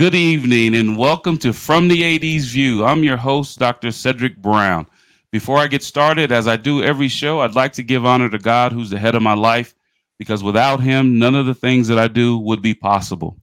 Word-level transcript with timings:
good 0.00 0.14
evening, 0.14 0.76
and 0.76 0.96
welcome 0.96 1.36
to 1.36 1.52
From 1.52 1.86
the 1.86 2.02
AD's 2.02 2.46
View. 2.46 2.86
I'm 2.86 3.04
your 3.04 3.18
host, 3.18 3.58
Dr. 3.58 3.92
Cedric 3.92 4.38
Brown. 4.38 4.86
Before 5.30 5.58
I 5.58 5.66
get 5.66 5.82
started, 5.82 6.32
as 6.32 6.48
I 6.48 6.56
do 6.56 6.82
every 6.82 7.08
show, 7.08 7.40
I'd 7.40 7.54
like 7.54 7.74
to 7.74 7.82
give 7.82 8.06
honor 8.06 8.30
to 8.30 8.38
God, 8.38 8.72
who's 8.72 8.88
the 8.88 8.98
head 8.98 9.14
of 9.14 9.20
my 9.20 9.34
life, 9.34 9.74
because 10.18 10.42
without 10.42 10.80
Him, 10.80 11.18
none 11.18 11.34
of 11.34 11.44
the 11.44 11.54
things 11.54 11.86
that 11.88 11.98
I 11.98 12.08
do 12.08 12.38
would 12.38 12.62
be 12.62 12.72
possible. 12.72 13.36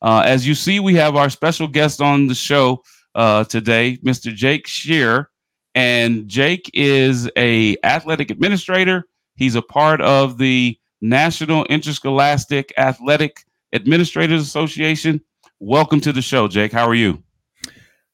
Uh, 0.00 0.22
as 0.24 0.46
you 0.46 0.54
see, 0.54 0.78
we 0.78 0.94
have 0.94 1.16
our 1.16 1.28
special 1.28 1.66
guest 1.66 2.00
on 2.00 2.28
the 2.28 2.34
show 2.36 2.84
uh, 3.16 3.42
today, 3.42 3.98
Mr. 4.04 4.32
Jake 4.32 4.68
Scherrer, 4.68 5.26
and 5.74 6.28
Jake 6.28 6.70
is 6.74 7.28
a 7.36 7.76
athletic 7.82 8.30
administrator. 8.30 9.08
He's 9.34 9.56
a 9.56 9.62
part 9.62 10.00
of 10.00 10.38
the 10.38 10.78
National 11.00 11.64
Interscholastic 11.64 12.72
Athletic 12.78 13.44
Administrators 13.72 14.42
Association. 14.42 15.22
Welcome 15.60 16.00
to 16.02 16.12
the 16.12 16.22
show, 16.22 16.46
Jake. 16.46 16.70
How 16.70 16.86
are 16.86 16.94
you? 16.94 17.20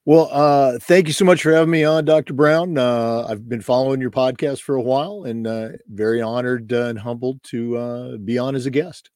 Well, 0.06 0.30
uh, 0.32 0.78
thank 0.78 1.06
you 1.06 1.12
so 1.12 1.26
much 1.26 1.42
for 1.42 1.52
having 1.52 1.70
me 1.70 1.84
on, 1.84 2.06
Dr. 2.06 2.32
Brown. 2.32 2.78
Uh, 2.78 3.26
I've 3.28 3.48
been 3.48 3.60
following 3.60 4.00
your 4.00 4.10
podcast 4.10 4.62
for 4.62 4.76
a 4.76 4.82
while 4.82 5.24
and 5.24 5.46
uh, 5.46 5.68
very 5.88 6.22
honored 6.22 6.72
uh, 6.72 6.84
and 6.86 6.98
humbled 6.98 7.42
to 7.44 7.76
uh, 7.76 8.16
be 8.16 8.38
on 8.38 8.54
as 8.54 8.64
a 8.64 8.70
guest. 8.70 9.10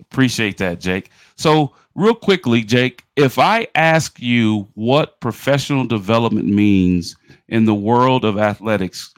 Appreciate 0.00 0.58
that, 0.58 0.78
Jake. 0.78 1.10
So, 1.36 1.74
real 1.96 2.14
quickly, 2.14 2.62
Jake, 2.62 3.04
if 3.16 3.40
I 3.40 3.66
ask 3.74 4.20
you 4.20 4.68
what 4.74 5.18
professional 5.20 5.84
development 5.84 6.46
means 6.46 7.16
in 7.48 7.64
the 7.64 7.74
world 7.74 8.24
of 8.24 8.38
athletics, 8.38 9.12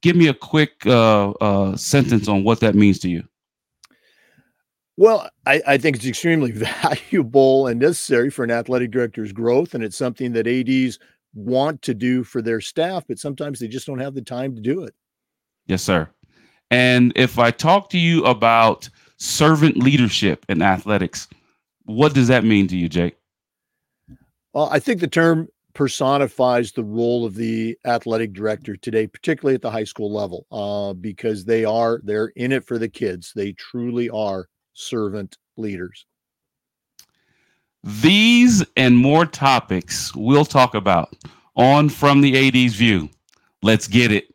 give 0.00 0.16
me 0.16 0.28
a 0.28 0.34
quick 0.34 0.86
uh, 0.86 1.32
uh, 1.32 1.76
sentence 1.76 2.26
on 2.26 2.42
what 2.42 2.60
that 2.60 2.74
means 2.74 2.98
to 3.00 3.10
you. 3.10 3.22
Well, 5.00 5.30
I, 5.46 5.62
I, 5.66 5.78
think 5.78 5.96
it's 5.96 6.04
extremely 6.04 6.50
valuable 6.82 7.68
and 7.68 7.80
necessary 7.80 8.28
for 8.28 8.44
an 8.44 8.50
athletic 8.50 8.90
director's 8.90 9.32
growth, 9.32 9.72
and 9.72 9.82
it's 9.82 9.96
something 9.96 10.32
that 10.32 10.46
ads 10.46 10.98
want 11.32 11.80
to 11.82 11.94
do 11.94 12.22
for 12.22 12.42
their 12.42 12.60
staff, 12.60 13.04
but 13.08 13.18
sometimes 13.18 13.60
they 13.60 13.66
just 13.66 13.86
don't 13.86 13.98
have 13.98 14.14
the 14.14 14.20
time 14.20 14.54
to 14.54 14.60
do 14.60 14.82
it. 14.82 14.94
Yes, 15.66 15.82
sir. 15.82 16.06
And 16.70 17.14
if 17.16 17.38
I 17.38 17.50
talk 17.50 17.88
to 17.90 17.98
you 17.98 18.22
about 18.26 18.90
servant 19.16 19.78
leadership 19.78 20.44
in 20.50 20.60
athletics. 20.60 21.28
What 21.84 22.14
does 22.14 22.28
that 22.28 22.44
mean 22.44 22.66
to 22.68 22.76
you, 22.76 22.88
Jake? 22.88 23.16
Well, 24.52 24.68
I 24.70 24.80
think 24.80 25.00
the 25.00 25.08
term 25.08 25.48
personifies 25.72 26.72
the 26.72 26.84
role 26.84 27.24
of 27.24 27.36
the 27.36 27.78
athletic 27.86 28.32
director 28.32 28.76
today, 28.76 29.06
particularly 29.06 29.54
at 29.54 29.62
the 29.62 29.70
high 29.70 29.84
school 29.84 30.12
level, 30.12 30.46
uh, 30.50 30.92
because 30.94 31.44
they 31.44 31.64
are 31.64 32.00
they're 32.02 32.32
in 32.36 32.50
it 32.52 32.66
for 32.66 32.78
the 32.78 32.88
kids. 32.88 33.32
They 33.36 33.52
truly 33.52 34.10
are 34.10 34.48
servant 34.80 35.36
leaders. 35.56 36.06
These 37.82 38.64
and 38.76 38.96
more 38.96 39.24
topics 39.26 40.14
we'll 40.14 40.44
talk 40.44 40.74
about 40.74 41.14
on 41.56 41.88
From 41.88 42.20
the 42.20 42.48
AD's 42.48 42.74
View. 42.74 43.08
Let's 43.62 43.86
get 43.86 44.12
it. 44.12 44.34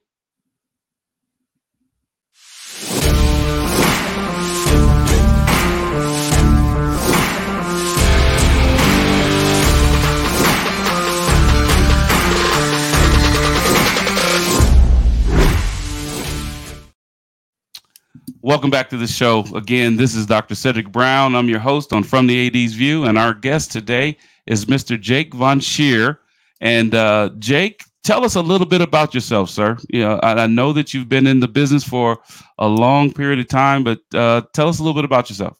Welcome 18.45 18.69
back 18.69 18.91
to 18.91 18.97
the 18.97 19.07
show. 19.07 19.43
Again, 19.55 19.95
this 19.97 20.13
is 20.13 20.27
Dr. 20.27 20.53
Cedric 20.53 20.91
Brown. 20.91 21.33
I'm 21.33 21.49
your 21.49 21.57
host 21.57 21.91
on 21.91 22.03
From 22.03 22.27
the 22.27 22.45
AD's 22.45 22.75
View, 22.75 23.05
and 23.05 23.17
our 23.17 23.33
guest 23.33 23.71
today 23.71 24.19
is 24.45 24.65
Mr. 24.65 25.01
Jake 25.01 25.33
Von 25.33 25.59
Scherrer. 25.59 26.19
And 26.61 26.93
uh, 26.93 27.31
Jake, 27.39 27.81
tell 28.03 28.23
us 28.23 28.35
a 28.35 28.43
little 28.43 28.67
bit 28.67 28.81
about 28.81 29.15
yourself, 29.15 29.49
sir. 29.49 29.77
You 29.89 30.01
know, 30.01 30.19
I, 30.21 30.43
I, 30.43 30.45
know 30.45 30.73
that 30.73 30.93
you've 30.93 31.09
been 31.09 31.25
in 31.25 31.39
the 31.39 31.47
business 31.47 31.83
for 31.83 32.19
a 32.59 32.67
long 32.67 33.11
period 33.11 33.39
of 33.39 33.47
time, 33.47 33.83
but 33.83 34.01
uh, 34.13 34.43
tell 34.53 34.67
us 34.69 34.77
a 34.77 34.83
little 34.83 34.93
bit 34.93 35.05
about 35.05 35.27
yourself. 35.27 35.59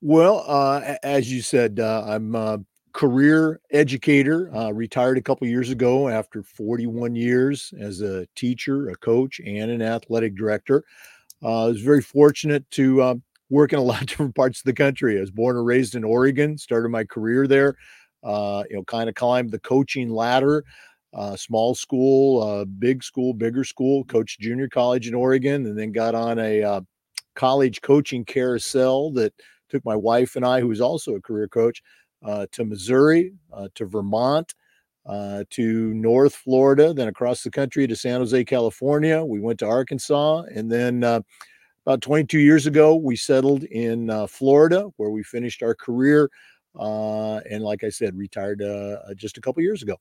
Well, 0.00 0.44
uh, 0.46 0.94
as 1.02 1.28
you 1.28 1.42
said, 1.42 1.80
uh, 1.80 2.04
I'm 2.06 2.36
a 2.36 2.60
career 2.92 3.60
educator. 3.72 4.48
Retired 4.72 5.18
a 5.18 5.22
couple 5.22 5.48
years 5.48 5.70
ago 5.70 6.08
after 6.08 6.44
41 6.44 7.16
years 7.16 7.74
as 7.80 8.00
a 8.00 8.28
teacher, 8.36 8.90
a 8.90 8.94
coach, 8.94 9.40
and 9.44 9.72
an 9.72 9.82
athletic 9.82 10.36
director. 10.36 10.84
Uh, 11.42 11.64
I 11.64 11.68
was 11.68 11.80
very 11.80 12.02
fortunate 12.02 12.68
to 12.72 13.02
uh, 13.02 13.14
work 13.50 13.72
in 13.72 13.78
a 13.78 13.82
lot 13.84 14.02
of 14.02 14.08
different 14.08 14.34
parts 14.34 14.60
of 14.60 14.64
the 14.64 14.72
country. 14.72 15.18
I 15.18 15.20
was 15.20 15.30
born 15.30 15.56
and 15.56 15.66
raised 15.66 15.94
in 15.94 16.04
Oregon, 16.04 16.58
started 16.58 16.88
my 16.88 17.04
career 17.04 17.46
there. 17.46 17.76
Uh, 18.22 18.64
you 18.68 18.76
know, 18.76 18.84
kind 18.84 19.08
of 19.08 19.14
climbed 19.14 19.50
the 19.50 19.60
coaching 19.60 20.10
ladder. 20.10 20.64
Uh, 21.14 21.34
small 21.36 21.74
school, 21.74 22.42
uh, 22.42 22.64
big 22.64 23.02
school, 23.02 23.32
bigger 23.32 23.64
school. 23.64 24.04
Coached 24.04 24.40
junior 24.40 24.68
college 24.68 25.08
in 25.08 25.14
Oregon, 25.14 25.66
and 25.66 25.78
then 25.78 25.92
got 25.92 26.14
on 26.14 26.38
a 26.38 26.62
uh, 26.62 26.80
college 27.34 27.80
coaching 27.80 28.24
carousel 28.24 29.10
that 29.12 29.32
took 29.70 29.84
my 29.84 29.96
wife 29.96 30.36
and 30.36 30.44
I, 30.44 30.60
who 30.60 30.68
was 30.68 30.80
also 30.80 31.14
a 31.14 31.20
career 31.20 31.48
coach, 31.48 31.82
to 32.24 32.64
Missouri, 32.64 33.32
to 33.74 33.86
Vermont, 33.86 34.54
uh, 35.08 35.42
to 35.48 35.94
North 35.94 36.34
Florida, 36.34 36.92
then 36.92 37.08
across 37.08 37.42
the 37.42 37.50
country 37.50 37.86
to 37.86 37.96
San 37.96 38.20
Jose, 38.20 38.44
California. 38.44 39.24
We 39.24 39.40
went 39.40 39.58
to 39.60 39.66
Arkansas, 39.66 40.42
and 40.54 40.70
then 40.70 41.02
uh, 41.02 41.20
about 41.86 42.02
22 42.02 42.38
years 42.38 42.66
ago, 42.66 42.94
we 42.94 43.16
settled 43.16 43.64
in 43.64 44.10
uh, 44.10 44.26
Florida, 44.26 44.90
where 44.96 45.08
we 45.08 45.22
finished 45.22 45.62
our 45.62 45.74
career. 45.74 46.30
Uh, 46.78 47.36
and 47.50 47.64
like 47.64 47.84
I 47.84 47.88
said, 47.88 48.16
retired 48.16 48.62
uh, 48.62 48.98
just 49.16 49.38
a 49.38 49.40
couple 49.40 49.62
years 49.62 49.82
ago. 49.82 49.96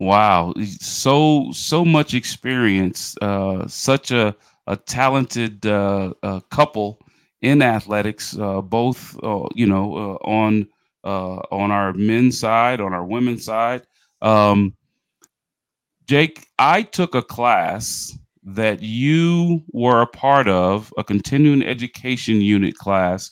Wow, 0.00 0.54
so 0.80 1.50
so 1.52 1.84
much 1.84 2.14
experience, 2.14 3.14
such 3.68 4.10
a 4.10 4.34
a 4.66 4.76
talented 4.76 5.60
couple 6.50 6.98
in 7.42 7.62
athletics, 7.62 8.34
both 8.34 9.16
you 9.54 9.66
know 9.66 10.18
on 10.24 10.66
uh, 11.04 11.36
on 11.50 11.70
our 11.70 11.92
men's 11.92 12.38
side, 12.38 12.80
on 12.80 12.92
our 12.92 13.04
women's 13.04 13.44
side. 13.44 13.82
Um, 14.22 14.74
Jake, 16.06 16.46
I 16.58 16.82
took 16.82 17.14
a 17.14 17.22
class 17.22 18.16
that 18.42 18.82
you 18.82 19.62
were 19.72 20.02
a 20.02 20.06
part 20.06 20.48
of, 20.48 20.92
a 20.98 21.04
continuing 21.04 21.62
education 21.62 22.40
unit 22.40 22.76
class 22.76 23.30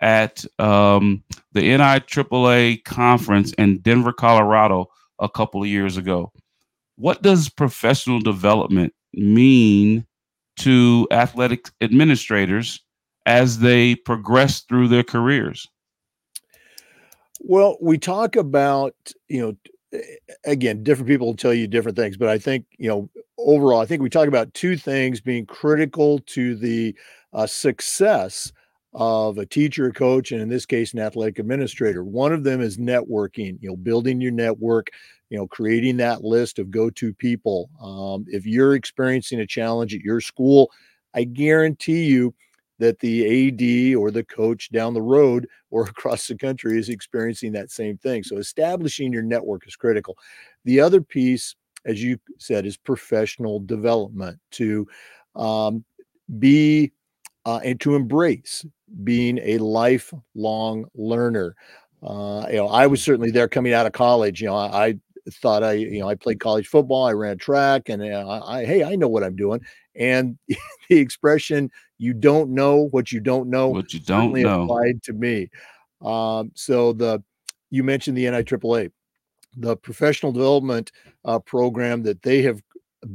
at 0.00 0.44
um, 0.58 1.22
the 1.52 1.60
NIAAA 1.60 2.84
conference 2.84 3.52
in 3.54 3.78
Denver, 3.78 4.12
Colorado, 4.12 4.86
a 5.18 5.28
couple 5.28 5.62
of 5.62 5.68
years 5.68 5.96
ago. 5.96 6.32
What 6.96 7.22
does 7.22 7.48
professional 7.48 8.20
development 8.20 8.92
mean 9.14 10.06
to 10.58 11.06
athletic 11.10 11.70
administrators 11.80 12.80
as 13.26 13.60
they 13.60 13.94
progress 13.94 14.62
through 14.62 14.88
their 14.88 15.04
careers? 15.04 15.68
Well, 17.40 17.76
we 17.80 17.98
talk 17.98 18.36
about, 18.36 18.94
you 19.28 19.40
know, 19.40 20.00
again, 20.44 20.82
different 20.82 21.08
people 21.08 21.28
will 21.28 21.36
tell 21.36 21.54
you 21.54 21.66
different 21.66 21.96
things, 21.96 22.16
but 22.16 22.28
I 22.28 22.38
think, 22.38 22.66
you 22.78 22.88
know, 22.88 23.08
overall, 23.38 23.80
I 23.80 23.86
think 23.86 24.02
we 24.02 24.10
talk 24.10 24.28
about 24.28 24.52
two 24.54 24.76
things 24.76 25.20
being 25.20 25.46
critical 25.46 26.18
to 26.26 26.56
the 26.56 26.94
uh, 27.32 27.46
success 27.46 28.52
of 28.94 29.38
a 29.38 29.46
teacher, 29.46 29.86
a 29.86 29.92
coach, 29.92 30.32
and 30.32 30.40
in 30.42 30.48
this 30.48 30.66
case, 30.66 30.92
an 30.92 30.98
athletic 31.00 31.38
administrator. 31.38 32.02
One 32.04 32.32
of 32.32 32.44
them 32.44 32.60
is 32.60 32.78
networking, 32.78 33.58
you 33.60 33.70
know, 33.70 33.76
building 33.76 34.20
your 34.20 34.32
network, 34.32 34.88
you 35.30 35.38
know, 35.38 35.46
creating 35.46 35.98
that 35.98 36.24
list 36.24 36.58
of 36.58 36.70
go 36.70 36.90
to 36.90 37.14
people. 37.14 37.70
Um, 37.80 38.24
if 38.28 38.46
you're 38.46 38.74
experiencing 38.74 39.40
a 39.40 39.46
challenge 39.46 39.94
at 39.94 40.00
your 40.00 40.20
school, 40.20 40.70
I 41.14 41.24
guarantee 41.24 42.04
you, 42.04 42.34
that 42.78 42.98
the 43.00 43.48
AD 43.48 43.96
or 43.96 44.10
the 44.10 44.24
coach 44.24 44.70
down 44.70 44.94
the 44.94 45.02
road 45.02 45.48
or 45.70 45.82
across 45.84 46.26
the 46.26 46.36
country 46.36 46.78
is 46.78 46.88
experiencing 46.88 47.52
that 47.52 47.70
same 47.70 47.98
thing. 47.98 48.22
So 48.22 48.38
establishing 48.38 49.12
your 49.12 49.22
network 49.22 49.66
is 49.66 49.76
critical. 49.76 50.16
The 50.64 50.80
other 50.80 51.00
piece, 51.00 51.54
as 51.84 52.02
you 52.02 52.18
said, 52.38 52.66
is 52.66 52.76
professional 52.76 53.60
development 53.60 54.38
to 54.52 54.86
um, 55.36 55.84
be 56.38 56.92
uh, 57.44 57.60
and 57.64 57.80
to 57.80 57.94
embrace 57.94 58.64
being 59.04 59.38
a 59.38 59.58
lifelong 59.58 60.84
learner. 60.94 61.54
Uh, 62.02 62.46
you 62.48 62.56
know, 62.56 62.68
I 62.68 62.86
was 62.86 63.02
certainly 63.02 63.30
there 63.30 63.48
coming 63.48 63.72
out 63.72 63.86
of 63.86 63.92
college. 63.92 64.40
You 64.40 64.48
know, 64.48 64.56
I, 64.56 64.98
thought 65.30 65.62
I, 65.62 65.72
you 65.72 66.00
know, 66.00 66.08
I 66.08 66.14
played 66.14 66.40
college 66.40 66.68
football, 66.68 67.04
I 67.04 67.12
ran 67.12 67.38
track, 67.38 67.88
and 67.88 68.02
uh, 68.02 68.42
I, 68.44 68.64
hey, 68.64 68.84
I 68.84 68.96
know 68.96 69.08
what 69.08 69.24
I'm 69.24 69.36
doing. 69.36 69.60
And 69.94 70.38
the 70.88 70.98
expression 70.98 71.70
"you 71.98 72.14
don't 72.14 72.50
know 72.50 72.88
what 72.90 73.12
you 73.12 73.20
don't 73.20 73.48
know" 73.48 73.68
what 73.68 73.92
you 73.92 74.00
don't 74.00 74.32
know 74.32 74.64
applied 74.64 75.02
to 75.04 75.12
me. 75.12 75.48
Um, 76.02 76.52
so 76.54 76.92
the 76.92 77.22
you 77.70 77.84
mentioned 77.84 78.16
the 78.16 78.24
NIAAA, 78.24 78.90
the 79.56 79.76
professional 79.76 80.32
development 80.32 80.92
uh, 81.24 81.38
program 81.38 82.02
that 82.04 82.22
they 82.22 82.42
have 82.42 82.62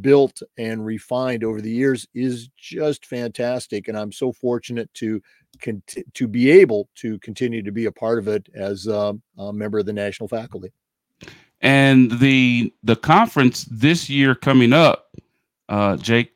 built 0.01 0.41
and 0.57 0.85
refined 0.85 1.43
over 1.43 1.61
the 1.61 1.71
years 1.71 2.07
is 2.13 2.49
just 2.57 3.05
fantastic, 3.05 3.87
and 3.87 3.97
I'm 3.97 4.11
so 4.11 4.31
fortunate 4.31 4.93
to 4.95 5.21
cont- 5.61 5.97
to 6.13 6.27
be 6.27 6.51
able 6.51 6.89
to 6.95 7.19
continue 7.19 7.63
to 7.63 7.71
be 7.71 7.85
a 7.85 7.91
part 7.91 8.19
of 8.19 8.27
it 8.27 8.47
as 8.53 8.87
a 8.87 9.15
member 9.37 9.79
of 9.79 9.85
the 9.85 9.93
national 9.93 10.27
faculty. 10.27 10.71
And 11.63 12.11
the 12.19 12.73
the 12.83 12.97
conference 12.97 13.63
this 13.71 14.09
year 14.09 14.35
coming 14.35 14.73
up, 14.73 15.15
uh, 15.69 15.95
Jake, 15.95 16.33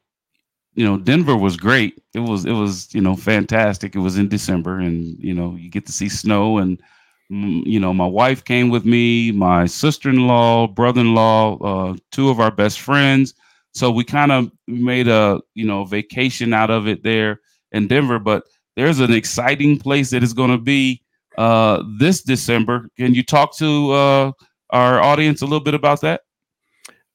you 0.73 0.85
know, 0.85 0.97
Denver 0.97 1.35
was 1.35 1.57
great. 1.57 2.01
It 2.13 2.21
was 2.21 2.45
it 2.45 2.53
was 2.53 2.93
you 2.95 3.01
know 3.01 3.17
fantastic. 3.17 3.93
It 3.93 3.99
was 3.99 4.17
in 4.17 4.29
December, 4.29 4.79
and 4.79 5.19
you 5.19 5.33
know 5.33 5.55
you 5.55 5.69
get 5.69 5.85
to 5.87 5.91
see 5.91 6.07
snow, 6.07 6.59
and 6.59 6.81
you 7.29 7.77
know 7.77 7.93
my 7.93 8.05
wife 8.05 8.45
came 8.45 8.69
with 8.69 8.85
me, 8.85 9.33
my 9.33 9.65
sister 9.65 10.09
in 10.09 10.27
law, 10.27 10.65
brother 10.65 11.01
in 11.01 11.13
law, 11.13 11.57
uh, 11.57 11.97
two 12.13 12.29
of 12.29 12.39
our 12.39 12.51
best 12.51 12.79
friends. 12.79 13.33
So 13.73 13.91
we 13.91 14.05
kind 14.05 14.31
of 14.31 14.49
made 14.65 15.09
a 15.09 15.41
you 15.55 15.65
know 15.65 15.83
vacation 15.83 16.53
out 16.53 16.69
of 16.71 16.87
it 16.87 17.03
there 17.03 17.41
in 17.73 17.87
Denver. 17.87 18.17
But 18.17 18.43
there's 18.77 19.01
an 19.01 19.11
exciting 19.11 19.77
place 19.77 20.09
that 20.11 20.23
is 20.23 20.31
going 20.31 20.51
to 20.51 20.57
be 20.57 21.01
uh, 21.37 21.83
this 21.99 22.21
December. 22.21 22.89
Can 22.95 23.13
you 23.13 23.23
talk 23.23 23.57
to 23.57 23.91
uh, 23.91 24.31
our 24.69 24.99
audience 24.99 25.41
a 25.41 25.45
little 25.45 25.59
bit 25.59 25.73
about 25.73 26.01
that? 26.01 26.21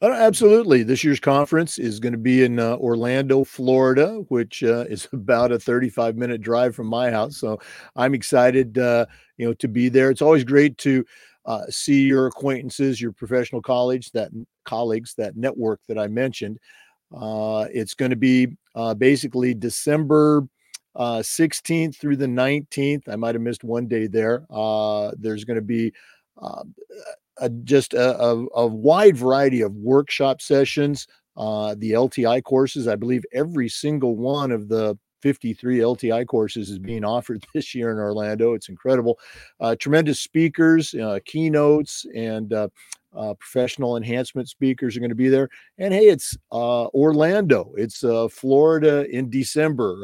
Uh, 0.02 0.10
absolutely. 0.10 0.82
This 0.82 1.04
year's 1.04 1.20
conference 1.20 1.78
is 1.78 2.00
going 2.00 2.12
to 2.12 2.18
be 2.18 2.42
in 2.42 2.58
uh, 2.58 2.74
Orlando, 2.78 3.44
Florida, 3.44 4.24
which 4.28 4.64
uh, 4.64 4.84
is 4.88 5.06
about 5.12 5.52
a 5.52 5.60
35 5.60 6.16
minute 6.16 6.40
drive 6.40 6.74
from 6.74 6.88
my 6.88 7.08
house. 7.10 7.36
So 7.36 7.60
I'm 7.94 8.12
excited, 8.12 8.78
uh, 8.78 9.06
you 9.36 9.46
know, 9.46 9.54
to 9.54 9.68
be 9.68 9.88
there. 9.88 10.10
It's 10.10 10.22
always 10.22 10.42
great 10.42 10.76
to 10.78 11.04
uh, 11.46 11.66
see 11.68 12.02
your 12.02 12.26
acquaintances, 12.26 13.00
your 13.00 13.12
professional 13.12 13.62
colleagues, 13.62 14.10
that 14.10 14.32
colleagues, 14.64 15.14
that 15.14 15.36
network 15.36 15.80
that 15.86 15.98
I 15.98 16.08
mentioned. 16.08 16.58
Uh, 17.16 17.66
it's 17.72 17.94
going 17.94 18.10
to 18.10 18.16
be 18.16 18.48
basically 18.98 19.54
December 19.54 20.48
16th 20.96 21.96
through 21.96 22.16
the 22.16 22.26
19th. 22.26 23.08
I 23.08 23.16
might 23.16 23.34
have 23.34 23.42
missed 23.42 23.62
one 23.64 23.86
day 23.86 24.08
there. 24.08 24.46
there's 25.18 25.44
going 25.44 25.56
to 25.56 25.62
be 25.62 25.92
a, 27.38 27.48
just 27.48 27.94
a, 27.94 28.20
a, 28.20 28.46
a, 28.54 28.66
wide 28.66 29.16
variety 29.16 29.60
of 29.60 29.74
workshop 29.74 30.40
sessions. 30.40 31.06
Uh, 31.36 31.74
the 31.78 31.92
LTC 31.92 32.42
courses, 32.44 32.86
I 32.86 32.96
believe 32.96 33.24
every 33.32 33.68
single 33.68 34.16
one 34.16 34.52
of 34.52 34.68
the 34.68 34.98
53 35.22 35.78
LTC 35.78 36.26
courses 36.26 36.68
is 36.68 36.78
being 36.78 37.04
offered 37.04 37.44
this 37.54 37.74
year 37.74 37.90
in 37.90 37.98
Orlando. 37.98 38.54
It's 38.54 38.68
incredible. 38.68 39.18
Uh, 39.60 39.76
tremendous 39.76 40.20
speakers, 40.20 40.94
uh, 40.94 41.20
keynotes, 41.24 42.04
and 42.14 42.52
uh, 42.52 42.68
uh, 43.16 43.34
professional 43.34 43.96
enhancement 43.96 44.48
speakers 44.48 44.96
are 44.96 45.00
going 45.00 45.10
to 45.10 45.14
be 45.14 45.28
there. 45.28 45.48
And 45.78 45.94
hey, 45.94 46.08
it's 46.08 46.36
uh, 46.50 46.86
Orlando. 46.88 47.72
It's 47.76 48.04
Florida 48.30 49.06
in 49.10 49.30
December. 49.30 49.96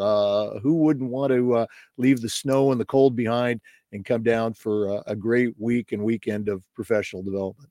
Who 0.62 0.76
wouldn't 0.76 1.10
want 1.10 1.32
to 1.32 1.66
leave 1.96 2.20
the 2.20 2.28
snow 2.28 2.70
and 2.70 2.80
the 2.80 2.84
cold 2.84 3.16
behind 3.16 3.60
and 3.93 4.05
come 4.05 4.23
down 4.23 4.55
for 4.55 4.88
a, 4.88 5.02
a 5.08 5.17
great 5.17 5.55
week 5.58 5.93
and 5.93 6.02
weekend 6.02 6.49
of 6.49 6.64
professional 6.75 7.23
development? 7.23 7.70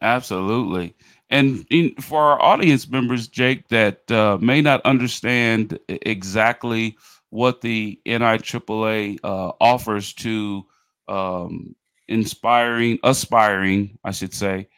Absolutely. 0.00 0.94
And 1.30 1.66
in, 1.70 1.94
for 2.00 2.22
our 2.22 2.40
audience 2.40 2.88
members, 2.88 3.28
Jake, 3.28 3.68
that 3.68 4.10
uh, 4.10 4.38
may 4.40 4.62
not 4.62 4.80
understand 4.82 5.78
exactly 5.88 6.96
what 7.30 7.60
the 7.60 8.00
NIAAA 8.06 9.18
offers 9.60 10.12
to 10.14 10.64
um, 11.08 11.74
inspiring, 12.06 12.98
aspiring, 13.02 13.98
I 14.04 14.12
should 14.12 14.32
say, 14.32 14.68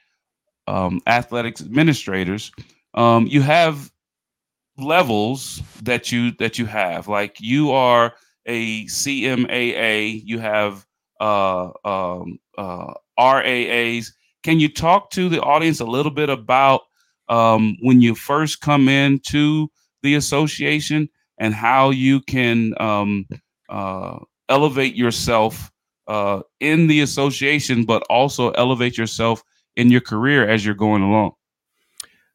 um, 0.66 1.00
athletics 1.06 1.60
administrators, 1.60 2.50
um, 2.94 3.26
you 3.26 3.42
have 3.42 3.90
levels 4.78 5.62
that 5.82 6.10
you 6.10 6.32
that 6.32 6.58
you 6.58 6.66
have. 6.66 7.08
Like 7.08 7.40
you 7.40 7.70
are 7.72 8.14
a 8.46 8.84
CMAA, 8.86 10.22
you 10.24 10.38
have 10.38 10.86
uh, 11.20 11.70
um, 11.84 12.38
uh, 12.56 12.94
RAAs. 13.18 14.12
Can 14.42 14.58
you 14.58 14.68
talk 14.68 15.10
to 15.10 15.28
the 15.28 15.40
audience 15.42 15.80
a 15.80 15.84
little 15.84 16.10
bit 16.10 16.30
about 16.30 16.82
um, 17.28 17.76
when 17.80 18.00
you 18.00 18.14
first 18.14 18.60
come 18.60 18.88
into 18.88 19.68
the 20.02 20.14
association 20.14 21.08
and 21.38 21.54
how 21.54 21.90
you 21.90 22.20
can 22.20 22.74
um, 22.80 23.26
uh, 23.68 24.18
elevate 24.48 24.94
yourself 24.94 25.70
uh, 26.08 26.40
in 26.58 26.86
the 26.86 27.02
association, 27.02 27.84
but 27.84 28.02
also 28.10 28.50
elevate 28.52 28.98
yourself 28.98 29.42
in 29.76 29.90
your 29.90 30.00
career 30.00 30.48
as 30.48 30.64
you're 30.64 30.74
going 30.74 31.02
along. 31.02 31.32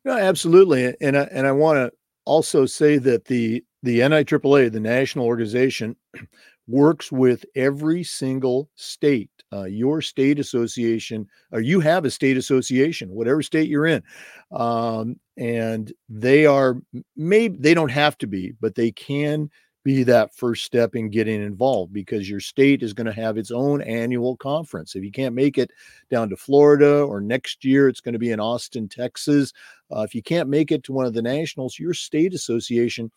No, 0.06 0.18
absolutely, 0.18 0.96
and 1.02 1.18
I, 1.18 1.24
and 1.32 1.46
I 1.46 1.52
want 1.52 1.78
to 1.78 1.92
also 2.26 2.66
say 2.66 2.98
that 3.00 3.26
the 3.26 3.65
the 3.86 4.00
NIAAA, 4.00 4.72
the 4.72 4.80
national 4.80 5.28
organization, 5.28 5.96
works 6.68 7.12
with 7.12 7.46
every 7.56 8.04
single 8.04 8.70
state. 8.76 9.30
Uh, 9.54 9.66
your 9.66 10.02
state 10.02 10.40
association, 10.40 11.28
or 11.52 11.62
you 11.62 11.80
have 11.80 12.04
a 12.04 12.12
state 12.12 12.36
association, 12.36 13.12
whatever 13.12 13.44
state 13.44 13.70
you're 13.70 13.86
in, 13.86 14.04
um, 14.52 15.18
and 15.38 15.94
they 16.10 16.48
are 16.48 16.82
maybe 17.16 17.58
they 17.60 17.76
don't 17.76 17.92
have 17.92 18.18
to 18.18 18.28
be, 18.28 18.54
but 18.60 18.74
they 18.74 18.92
can 18.92 19.50
be 19.84 20.02
that 20.02 20.36
first 20.36 20.66
step 20.66 20.96
in 20.96 21.12
getting 21.12 21.44
involved 21.44 21.94
because 21.94 22.28
your 22.28 22.40
state 22.40 22.82
is 22.82 22.92
going 22.92 23.06
to 23.06 23.14
have 23.14 23.38
its 23.38 23.52
own 23.52 23.84
annual 23.84 24.36
conference. 24.36 24.96
If 24.96 25.04
you 25.04 25.12
can't 25.12 25.36
make 25.36 25.60
it 25.60 25.70
down 26.10 26.28
to 26.30 26.36
Florida 26.36 27.04
or 27.04 27.22
next 27.22 27.64
year, 27.64 27.88
it's 27.88 28.02
going 28.02 28.14
to 28.14 28.20
be 28.20 28.32
in 28.32 28.40
Austin, 28.40 28.90
Texas. 28.90 29.54
Uh, 29.96 30.02
if 30.02 30.16
you 30.16 30.24
can't 30.24 30.50
make 30.50 30.72
it 30.72 30.84
to 30.86 30.92
one 30.92 31.06
of 31.06 31.14
the 31.14 31.22
nationals, 31.22 31.78
your 31.78 31.94
state 31.94 32.34
association 32.34 33.12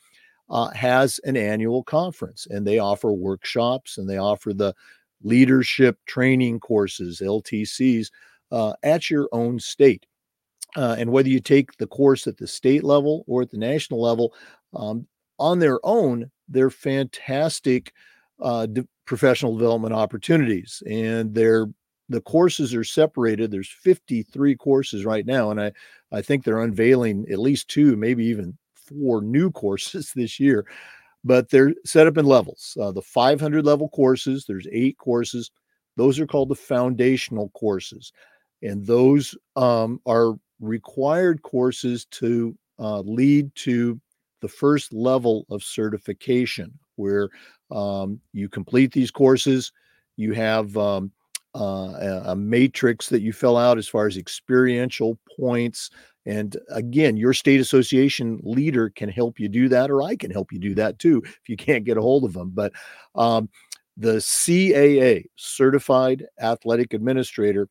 uh, 0.50 0.70
has 0.70 1.18
an 1.24 1.36
annual 1.36 1.82
conference 1.82 2.46
and 2.50 2.66
they 2.66 2.78
offer 2.78 3.12
workshops 3.12 3.98
and 3.98 4.08
they 4.08 4.18
offer 4.18 4.52
the 4.52 4.74
leadership 5.22 5.98
training 6.06 6.60
courses, 6.60 7.20
LTCs, 7.24 8.10
uh, 8.50 8.72
at 8.82 9.10
your 9.10 9.28
own 9.32 9.58
state. 9.58 10.06
Uh, 10.76 10.96
and 10.98 11.10
whether 11.10 11.28
you 11.28 11.40
take 11.40 11.76
the 11.78 11.86
course 11.86 12.26
at 12.26 12.36
the 12.36 12.46
state 12.46 12.84
level 12.84 13.24
or 13.26 13.42
at 13.42 13.50
the 13.50 13.58
national 13.58 14.00
level, 14.00 14.34
um, 14.74 15.06
on 15.38 15.58
their 15.58 15.78
own, 15.84 16.30
they're 16.48 16.70
fantastic 16.70 17.92
uh, 18.40 18.66
professional 19.04 19.56
development 19.56 19.94
opportunities, 19.94 20.82
and 20.86 21.34
they're 21.34 21.66
the 22.10 22.20
courses 22.22 22.74
are 22.74 22.84
separated. 22.84 23.50
There's 23.50 23.68
53 23.68 24.56
courses 24.56 25.04
right 25.04 25.26
now, 25.26 25.50
and 25.50 25.60
I 25.60 25.72
I 26.12 26.22
think 26.22 26.44
they're 26.44 26.62
unveiling 26.62 27.26
at 27.30 27.38
least 27.38 27.68
two, 27.68 27.96
maybe 27.96 28.24
even 28.26 28.56
four 28.88 29.22
new 29.22 29.50
courses 29.50 30.12
this 30.16 30.38
year. 30.40 30.66
But 31.24 31.50
they're 31.50 31.74
set 31.84 32.06
up 32.06 32.16
in 32.16 32.26
levels. 32.26 32.76
Uh, 32.80 32.92
the 32.92 33.02
500 33.02 33.64
level 33.64 33.88
courses, 33.88 34.44
there's 34.46 34.68
eight 34.70 34.96
courses. 34.98 35.50
Those 35.96 36.20
are 36.20 36.26
called 36.26 36.48
the 36.48 36.54
foundational 36.54 37.50
courses, 37.50 38.12
and 38.62 38.86
those 38.86 39.36
um, 39.56 40.00
are 40.06 40.34
required 40.60 41.42
courses 41.42 42.04
to 42.12 42.56
uh, 42.78 43.00
lead 43.00 43.52
to 43.56 44.00
the 44.40 44.48
first 44.48 44.92
level 44.92 45.44
of 45.50 45.64
certification 45.64 46.72
where 46.96 47.28
um, 47.70 48.20
you 48.32 48.48
complete 48.48 48.92
these 48.92 49.10
courses. 49.10 49.72
You 50.16 50.32
have 50.32 50.76
um, 50.76 51.12
uh, 51.54 52.22
a, 52.26 52.36
matrix 52.36 53.08
that 53.08 53.22
you 53.22 53.32
fill 53.32 53.56
out 53.56 53.78
as 53.78 53.88
far 53.88 54.06
as 54.06 54.16
experiential 54.16 55.18
points. 55.38 55.90
And 56.26 56.56
again, 56.70 57.16
your 57.16 57.32
state 57.32 57.60
association 57.60 58.40
leader 58.42 58.90
can 58.90 59.08
help 59.08 59.40
you 59.40 59.48
do 59.48 59.68
that, 59.70 59.90
or 59.90 60.02
I 60.02 60.14
can 60.14 60.30
help 60.30 60.52
you 60.52 60.58
do 60.58 60.74
that 60.74 60.98
too 60.98 61.22
if 61.24 61.48
you 61.48 61.56
can't 61.56 61.84
get 61.84 61.96
a 61.96 62.02
hold 62.02 62.24
of 62.24 62.34
them. 62.34 62.50
But 62.50 62.72
um, 63.14 63.48
the 63.96 64.16
CAA, 64.16 65.24
Certified 65.36 66.26
Athletic 66.40 66.92
Administrator, 66.92 67.68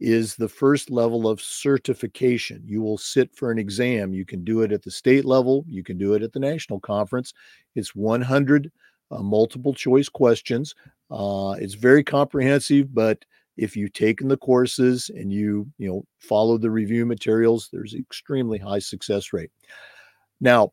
is 0.00 0.34
the 0.34 0.48
first 0.48 0.90
level 0.90 1.28
of 1.28 1.42
certification. 1.42 2.62
You 2.64 2.80
will 2.80 2.96
sit 2.96 3.36
for 3.36 3.50
an 3.50 3.58
exam. 3.58 4.14
You 4.14 4.24
can 4.24 4.44
do 4.44 4.62
it 4.62 4.72
at 4.72 4.82
the 4.82 4.90
state 4.90 5.26
level, 5.26 5.64
you 5.68 5.84
can 5.84 5.98
do 5.98 6.14
it 6.14 6.22
at 6.22 6.32
the 6.32 6.40
national 6.40 6.80
conference. 6.80 7.34
It's 7.74 7.94
100 7.94 8.72
uh, 9.10 9.22
multiple 9.22 9.74
choice 9.74 10.08
questions. 10.08 10.74
Uh, 11.10 11.56
it's 11.58 11.74
very 11.74 12.04
comprehensive, 12.04 12.94
but 12.94 13.24
if 13.56 13.76
you've 13.76 13.92
taken 13.92 14.28
the 14.28 14.36
courses 14.36 15.10
and 15.14 15.32
you 15.32 15.68
you 15.78 15.88
know 15.88 16.04
follow 16.18 16.56
the 16.56 16.70
review 16.70 17.04
materials, 17.04 17.68
there's 17.72 17.94
extremely 17.94 18.58
high 18.58 18.78
success 18.78 19.32
rate. 19.32 19.50
Now, 20.40 20.72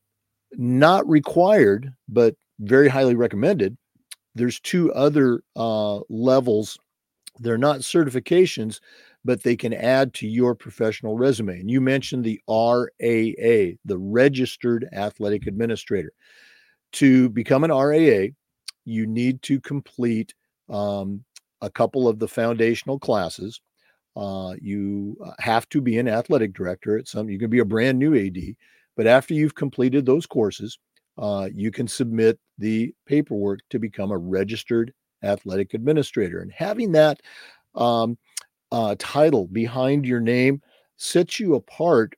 not 0.54 1.08
required, 1.08 1.94
but 2.08 2.36
very 2.60 2.88
highly 2.88 3.16
recommended. 3.16 3.78
There's 4.36 4.60
two 4.60 4.94
other 4.94 5.42
uh, 5.56 6.00
levels. 6.10 6.78
They're 7.40 7.58
not 7.58 7.82
certifications, 7.82 8.80
but 9.26 9.44
they 9.44 9.56
can 9.56 9.74
add 9.74 10.14
to 10.16 10.28
your 10.28 10.56
professional 10.56 11.18
resume. 11.18 11.60
And 11.60 11.70
you 11.70 11.82
mentioned 11.82 12.24
the 12.24 12.40
RAA, 12.48 13.76
the 13.84 13.98
Registered 13.98 14.88
Athletic 14.94 15.48
Administrator. 15.48 16.14
To 16.94 17.30
become 17.30 17.66
an 17.66 17.72
RAA, 17.72 18.28
you 18.88 19.06
need 19.06 19.42
to 19.44 19.60
complete 19.60 20.34
um, 20.70 21.24
a 21.62 21.70
couple 21.70 22.08
of 22.08 22.20
the 22.20 22.28
foundational 22.28 22.98
classes. 22.98 23.60
Uh, 24.16 24.56
you 24.62 25.18
uh, 25.24 25.32
have 25.40 25.68
to 25.70 25.82
be 25.82 25.98
an 25.98 26.08
athletic 26.08 26.54
director 26.54 26.98
at 26.98 27.08
some. 27.08 27.30
You 27.30 27.38
can 27.38 27.50
be 27.50 27.60
a 27.60 27.66
brand 27.66 28.00
new 28.00 28.16
AD, 28.16 28.38
but 28.96 29.06
after 29.06 29.34
you've 29.34 29.56
completed 29.56 30.06
those 30.06 30.26
courses, 30.26 30.80
uh, 31.18 31.50
you 31.54 31.70
can 31.70 31.88
submit 31.88 32.40
the 32.58 32.94
paperwork 33.06 33.60
to 33.70 33.80
become 33.80 34.12
a 34.12 34.18
registered 34.18 34.94
athletic 35.24 35.74
administrator. 35.74 36.40
And 36.40 36.52
having 36.52 36.92
that 36.94 37.22
um, 37.76 38.18
uh, 38.72 38.96
title 38.98 39.48
behind 39.48 40.06
your 40.06 40.20
name 40.20 40.62
sets 40.96 41.40
you 41.40 41.56
apart 41.56 42.14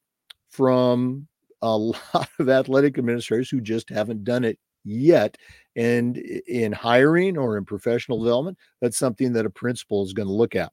from 0.50 1.28
a 1.62 1.78
lot 1.78 2.30
of 2.40 2.50
athletic 2.50 2.98
administrators 2.98 3.50
who 3.50 3.60
just 3.60 3.90
haven't 3.90 4.24
done 4.24 4.44
it 4.44 4.60
yet. 4.84 5.38
And 5.76 6.18
in 6.18 6.72
hiring 6.72 7.38
or 7.38 7.58
in 7.58 7.66
professional 7.66 8.24
development, 8.24 8.58
that's 8.82 8.98
something 8.98 9.34
that 9.34 9.46
a 9.46 9.50
principal 9.50 10.04
is 10.04 10.14
going 10.14 10.28
to 10.28 10.34
look 10.34 10.56
at. 10.56 10.72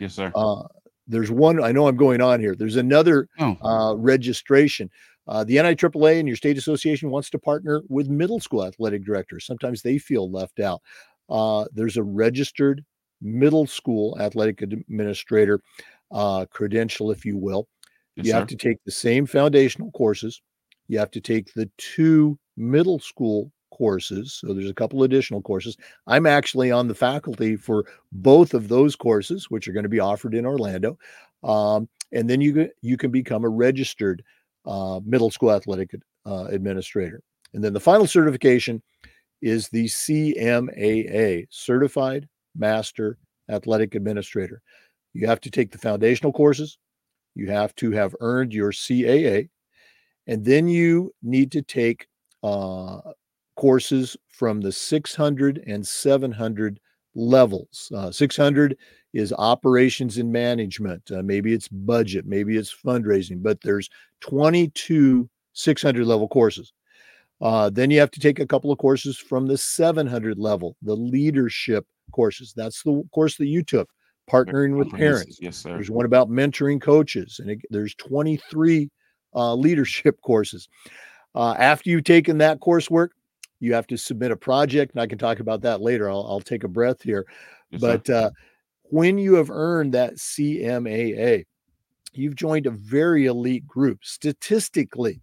Yes, 0.00 0.14
sir. 0.14 0.32
Uh, 0.34 0.62
there's 1.06 1.30
one, 1.30 1.62
I 1.62 1.72
know 1.72 1.88
I'm 1.88 1.96
going 1.96 2.20
on 2.20 2.40
here. 2.40 2.54
There's 2.54 2.76
another 2.76 3.28
oh. 3.38 3.56
uh, 3.62 3.94
registration. 3.96 4.90
Uh, 5.26 5.44
the 5.44 5.56
NIAAA 5.56 6.18
and 6.18 6.26
your 6.26 6.36
state 6.36 6.56
association 6.56 7.10
wants 7.10 7.30
to 7.30 7.38
partner 7.38 7.82
with 7.88 8.08
middle 8.08 8.40
school 8.40 8.64
athletic 8.64 9.04
directors. 9.04 9.46
Sometimes 9.46 9.82
they 9.82 9.98
feel 9.98 10.30
left 10.30 10.58
out. 10.60 10.82
Uh, 11.28 11.66
there's 11.72 11.98
a 11.98 12.02
registered 12.02 12.84
middle 13.20 13.66
school 13.66 14.16
athletic 14.20 14.62
administrator 14.62 15.60
uh, 16.10 16.46
credential, 16.50 17.10
if 17.10 17.24
you 17.24 17.36
will. 17.36 17.68
Yes, 18.16 18.26
you 18.26 18.32
sir. 18.32 18.38
have 18.38 18.48
to 18.48 18.56
take 18.56 18.78
the 18.84 18.90
same 18.90 19.26
foundational 19.26 19.90
courses. 19.92 20.40
You 20.88 20.98
have 20.98 21.10
to 21.12 21.20
take 21.20 21.52
the 21.52 21.70
two 21.76 22.38
middle 22.58 22.98
school 22.98 23.50
courses. 23.70 24.34
So 24.34 24.52
there's 24.52 24.70
a 24.70 24.74
couple 24.74 25.02
additional 25.02 25.40
courses. 25.40 25.76
I'm 26.06 26.26
actually 26.26 26.70
on 26.70 26.88
the 26.88 26.94
faculty 26.94 27.56
for 27.56 27.84
both 28.12 28.54
of 28.54 28.68
those 28.68 28.96
courses, 28.96 29.50
which 29.50 29.68
are 29.68 29.72
going 29.72 29.84
to 29.84 29.88
be 29.88 30.00
offered 30.00 30.34
in 30.34 30.44
Orlando. 30.44 30.98
Um, 31.44 31.88
and 32.12 32.28
then 32.28 32.40
you 32.40 32.68
you 32.82 32.96
can 32.96 33.10
become 33.10 33.44
a 33.44 33.48
registered 33.48 34.22
uh, 34.66 35.00
middle 35.04 35.30
school 35.30 35.52
athletic 35.52 35.94
uh, 36.26 36.46
administrator. 36.46 37.22
And 37.54 37.62
then 37.62 37.72
the 37.72 37.80
final 37.80 38.06
certification 38.06 38.82
is 39.40 39.68
the 39.68 39.86
CMAA, 39.86 41.46
Certified 41.50 42.28
Master 42.56 43.18
Athletic 43.48 43.94
Administrator. 43.94 44.60
You 45.14 45.26
have 45.26 45.40
to 45.42 45.50
take 45.50 45.70
the 45.70 45.78
foundational 45.78 46.32
courses. 46.32 46.78
You 47.34 47.50
have 47.50 47.74
to 47.76 47.92
have 47.92 48.14
earned 48.20 48.52
your 48.52 48.72
CAA. 48.72 49.48
And 50.26 50.44
then 50.44 50.68
you 50.68 51.14
need 51.22 51.52
to 51.52 51.62
take 51.62 52.08
uh, 52.42 53.00
courses 53.56 54.16
from 54.28 54.60
the 54.60 54.72
600 54.72 55.64
and 55.66 55.86
700 55.86 56.80
levels. 57.14 57.90
Uh, 57.94 58.10
600 58.10 58.76
is 59.12 59.32
operations 59.38 60.18
and 60.18 60.32
management. 60.32 61.10
Uh, 61.10 61.22
maybe 61.22 61.52
it's 61.52 61.68
budget, 61.68 62.26
maybe 62.26 62.56
it's 62.56 62.74
fundraising, 62.74 63.42
but 63.42 63.60
there's 63.62 63.88
22 64.20 65.28
600 65.54 66.06
level 66.06 66.28
courses. 66.28 66.72
Uh, 67.40 67.70
then 67.70 67.90
you 67.90 68.00
have 68.00 68.10
to 68.10 68.20
take 68.20 68.40
a 68.40 68.46
couple 68.46 68.72
of 68.72 68.78
courses 68.78 69.16
from 69.16 69.46
the 69.46 69.58
700 69.58 70.38
level, 70.38 70.76
the 70.82 70.96
leadership 70.96 71.86
courses. 72.12 72.52
That's 72.56 72.82
the 72.82 73.02
course 73.12 73.36
that 73.36 73.46
you 73.46 73.62
took, 73.62 73.88
partnering 74.30 74.76
with 74.76 74.90
parents. 74.90 75.38
Yes, 75.40 75.56
sir. 75.56 75.74
There's 75.74 75.90
one 75.90 76.04
about 76.04 76.30
mentoring 76.30 76.80
coaches, 76.80 77.38
and 77.40 77.50
it, 77.50 77.60
there's 77.70 77.94
23 77.96 78.90
uh, 79.34 79.54
leadership 79.54 80.20
courses. 80.24 80.68
Uh, 81.34 81.54
after 81.58 81.90
you've 81.90 82.04
taken 82.04 82.38
that 82.38 82.60
coursework, 82.60 83.08
you 83.60 83.74
have 83.74 83.86
to 83.88 83.96
submit 83.96 84.30
a 84.30 84.36
project, 84.36 84.92
and 84.94 85.00
I 85.00 85.06
can 85.06 85.18
talk 85.18 85.40
about 85.40 85.62
that 85.62 85.80
later. 85.80 86.08
I'll, 86.08 86.26
I'll 86.28 86.40
take 86.40 86.64
a 86.64 86.68
breath 86.68 87.02
here. 87.02 87.26
Yes, 87.70 87.80
but 87.80 88.10
uh, 88.10 88.30
when 88.84 89.18
you 89.18 89.34
have 89.34 89.50
earned 89.50 89.94
that 89.94 90.14
CMAA, 90.14 91.44
you've 92.12 92.36
joined 92.36 92.66
a 92.66 92.70
very 92.70 93.26
elite 93.26 93.66
group. 93.66 94.00
Statistically, 94.02 95.20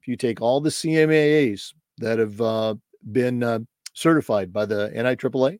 if 0.00 0.08
you 0.08 0.16
take 0.16 0.40
all 0.40 0.60
the 0.60 0.70
CMAAs 0.70 1.72
that 1.98 2.18
have 2.18 2.40
uh, 2.40 2.74
been 3.12 3.42
uh, 3.42 3.60
certified 3.92 4.52
by 4.52 4.66
the 4.66 4.90
NIAAA, 4.94 5.58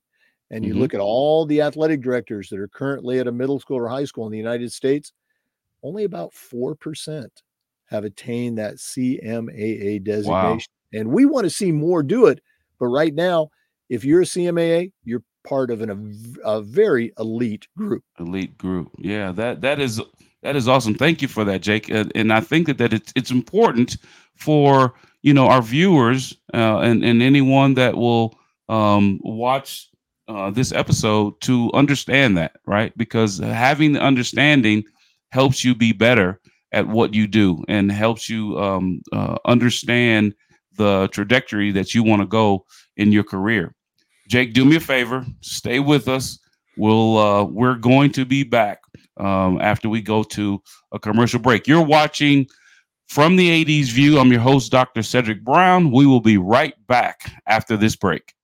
and 0.51 0.65
you 0.65 0.73
mm-hmm. 0.73 0.83
look 0.83 0.95
at 0.95 1.01
all 1.01 1.47
the 1.47 1.63
athletic 1.63 2.01
directors 2.03 2.49
that 2.49 2.59
are 2.59 2.69
currently 2.69 3.19
at 3.19 3.27
a 3.27 3.33
middle 3.33 3.59
school 3.59 3.79
or 3.79 3.89
high 3.89 4.05
school 4.05 4.27
in 4.27 4.33
the 4.33 4.39
United 4.39 4.73
States, 4.73 5.13
only 5.83 6.05
about 6.05 6.33
4% 6.33 7.27
have 7.87 8.05
attained 8.05 8.59
that 8.59 8.77
CMAA 8.77 10.03
designation. 10.03 10.29
Wow. 10.33 10.59
And 11.01 11.11
we 11.11 11.25
want 11.25 11.45
to 11.45 11.51
see 11.51 11.73
more 11.73 12.03
do 12.03 12.27
it. 12.27 12.41
But 12.79 12.87
right 12.87 13.15
now, 13.15 13.51
if 13.89 14.05
you're 14.05 14.23
a 14.23 14.25
CMAA, 14.25 14.93
you're 15.05 15.23
part 15.45 15.71
of 15.71 15.83
an, 15.83 15.91
a, 16.45 16.57
a 16.57 16.63
very 16.63 17.13
elite 17.19 17.67
group. 17.77 18.03
Elite 18.19 18.57
group. 18.59 18.91
Yeah, 18.99 19.33
that 19.33 19.61
that 19.61 19.81
is 19.81 20.01
that 20.43 20.57
is 20.57 20.69
awesome. 20.69 20.95
Thank 20.95 21.23
you 21.23 21.29
for 21.29 21.45
that, 21.45 21.63
Jake. 21.63 21.91
Uh, 21.91 22.05
and 22.15 22.33
I 22.33 22.41
think 22.41 22.67
that, 22.67 22.79
that 22.79 22.93
it's, 22.93 23.13
it's 23.17 23.31
important 23.31 23.97
for 24.35 24.95
you 25.23 25.33
know 25.33 25.47
our 25.47 25.63
viewers 25.63 26.37
uh, 26.53 26.79
and 26.79 27.05
and 27.05 27.23
anyone 27.23 27.75
that 27.75 27.97
will 27.97 28.39
um, 28.69 29.21
watch 29.23 29.89
uh, 30.29 30.51
this 30.51 30.73
episode 30.73 31.41
to 31.43 31.71
understand 31.75 32.37
that, 32.37 32.57
right? 32.67 32.97
Because 32.97 33.39
having 33.39 33.93
the 33.93 34.01
understanding 34.01 34.85
helps 35.31 35.65
you 35.65 35.75
be 35.75 35.93
better 35.93 36.41
at 36.75 36.89
what 36.89 37.15
you 37.15 37.27
do 37.27 37.65
and 37.69 37.91
helps 37.91 38.29
you 38.29 38.59
um, 38.59 39.01
uh, 39.13 39.37
understand 39.45 40.35
the 40.77 41.09
trajectory 41.13 41.71
that 41.71 41.95
you 41.95 42.03
want 42.03 42.21
to 42.21 42.27
go 42.27 42.67
in 42.97 43.13
your 43.13 43.23
career. 43.23 43.75
Jake, 44.29 44.53
do 44.53 44.65
me 44.65 44.77
a 44.77 44.81
favor, 44.81 45.25
stay 45.41 45.79
with 45.79 46.09
us. 46.09 46.39
We'll 46.77 47.17
uh, 47.19 47.45
we're 47.45 47.77
going 47.77 48.11
to 48.13 48.25
be 48.25 48.43
back 48.43 48.81
um, 49.17 49.61
after 49.61 49.89
we 49.89 50.03
go 50.03 50.25
to 50.25 50.61
a 50.91 50.99
commercial 50.99 51.39
break. 51.39 51.69
You're 51.69 51.85
watching 51.85 52.49
from 53.07 53.37
the 53.37 53.61
AD's 53.61 53.91
view. 53.91 54.19
I'm 54.19 54.33
your 54.33 54.41
host, 54.41 54.73
Dr. 54.73 55.03
Cedric 55.03 55.45
Brown. 55.45 55.93
We 55.93 56.07
will 56.07 56.21
be 56.21 56.37
right 56.37 56.75
back 56.89 57.33
after 57.47 57.77
this 57.77 57.95
break. 57.95 58.35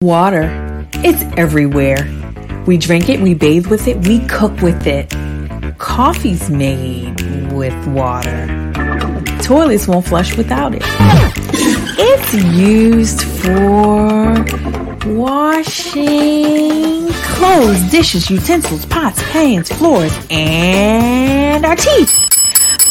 Water. 0.00 0.48
It's 0.94 1.22
everywhere. 1.38 2.08
We 2.66 2.76
drink 2.76 3.08
it, 3.08 3.20
we 3.20 3.34
bathe 3.34 3.66
with 3.66 3.86
it, 3.86 4.04
we 4.06 4.20
cook 4.26 4.60
with 4.62 4.86
it. 4.86 5.12
Coffee's 5.82 6.48
made 6.48 7.20
with 7.52 7.86
water. 7.88 8.46
Toilets 9.42 9.88
won't 9.88 10.06
flush 10.06 10.36
without 10.36 10.74
it. 10.74 10.82
It's 11.98 12.32
used 12.34 13.22
for 13.22 14.32
washing 15.12 17.08
clothes, 17.12 17.90
dishes, 17.90 18.30
utensils, 18.30 18.86
pots, 18.86 19.20
pans, 19.32 19.70
floors, 19.70 20.16
and 20.30 21.66
our 21.66 21.76
teeth. 21.76 22.16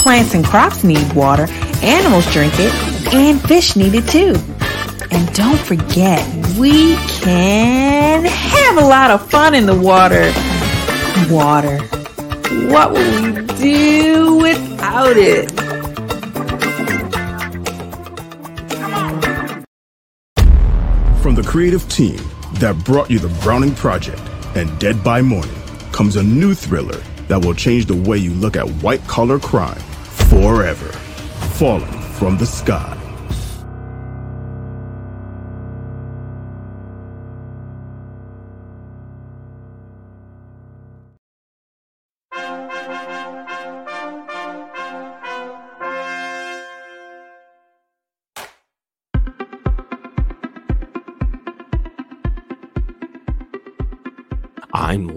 Plants 0.01 0.35
and 0.35 0.45
crops 0.45 0.83
need 0.83 1.13
water, 1.13 1.47
animals 1.81 2.31
drink 2.33 2.53
it, 2.57 2.73
and 3.13 3.41
fish 3.41 3.77
need 3.77 3.95
it 3.95 4.07
too. 4.09 4.35
And 5.09 5.33
don't 5.33 5.59
forget, 5.59 6.21
we 6.59 6.97
can 6.97 8.25
have 8.25 8.77
a 8.77 8.85
lot 8.85 9.11
of 9.11 9.27
fun 9.31 9.55
in 9.55 9.65
the 9.65 9.79
water. 9.79 10.31
Water. 11.33 11.79
What 12.51 12.91
would 12.91 13.23
we 13.23 13.55
do 13.57 14.35
without 14.35 15.15
it? 15.15 15.49
From 21.21 21.35
the 21.35 21.43
creative 21.47 21.87
team 21.87 22.19
that 22.55 22.75
brought 22.83 23.09
you 23.09 23.19
the 23.19 23.29
Browning 23.41 23.73
Project 23.73 24.21
and 24.55 24.77
Dead 24.79 25.01
by 25.01 25.21
Morning 25.21 25.55
comes 25.93 26.17
a 26.17 26.23
new 26.23 26.53
thriller 26.53 27.01
that 27.29 27.45
will 27.45 27.53
change 27.53 27.85
the 27.85 27.95
way 27.95 28.17
you 28.17 28.33
look 28.33 28.57
at 28.57 28.67
white 28.83 29.05
collar 29.07 29.39
crime 29.39 29.79
forever. 30.29 30.91
Falling 31.57 32.01
from 32.19 32.37
the 32.37 32.45
Sky. 32.45 33.00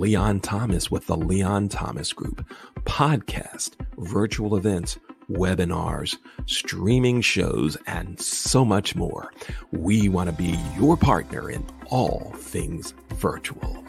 Leon 0.05 0.39
Thomas 0.41 0.91
with 0.91 1.07
the 1.07 1.17
Leon 1.17 1.71
Thomas 1.71 2.13
Group. 2.13 2.47
Podcast, 2.83 3.71
virtual 3.97 4.55
events, 4.55 4.99
webinars, 5.31 6.19
streaming 6.45 7.23
shows, 7.23 7.79
and 7.87 8.21
so 8.21 8.67
much 8.67 8.95
more. 8.95 9.33
We 9.73 10.11
want 10.11 10.29
to 10.29 10.37
be 10.37 10.59
your 10.79 10.99
partner 10.99 11.51
in 11.51 11.67
all 11.87 12.35
things 12.37 12.93
virtual. 13.15 13.83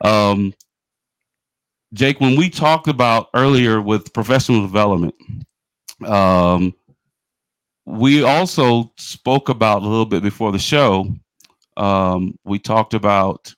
Um, 0.00 0.52
Jake, 1.92 2.20
when 2.20 2.34
we 2.36 2.50
talked 2.50 2.88
about 2.88 3.28
earlier 3.34 3.80
with 3.80 4.12
professional 4.12 4.62
development, 4.62 5.14
um, 6.06 6.74
we 7.84 8.22
also 8.22 8.92
spoke 8.96 9.48
about 9.48 9.82
a 9.82 9.88
little 9.88 10.06
bit 10.06 10.22
before 10.22 10.52
the 10.52 10.58
show. 10.58 11.12
Um, 11.76 12.38
we 12.44 12.58
talked 12.58 12.94
about 12.94 13.54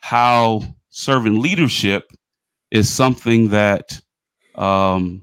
how 0.00 0.62
servant 0.90 1.38
leadership 1.38 2.10
is 2.70 2.92
something 2.92 3.48
that 3.48 4.00
um, 4.54 5.22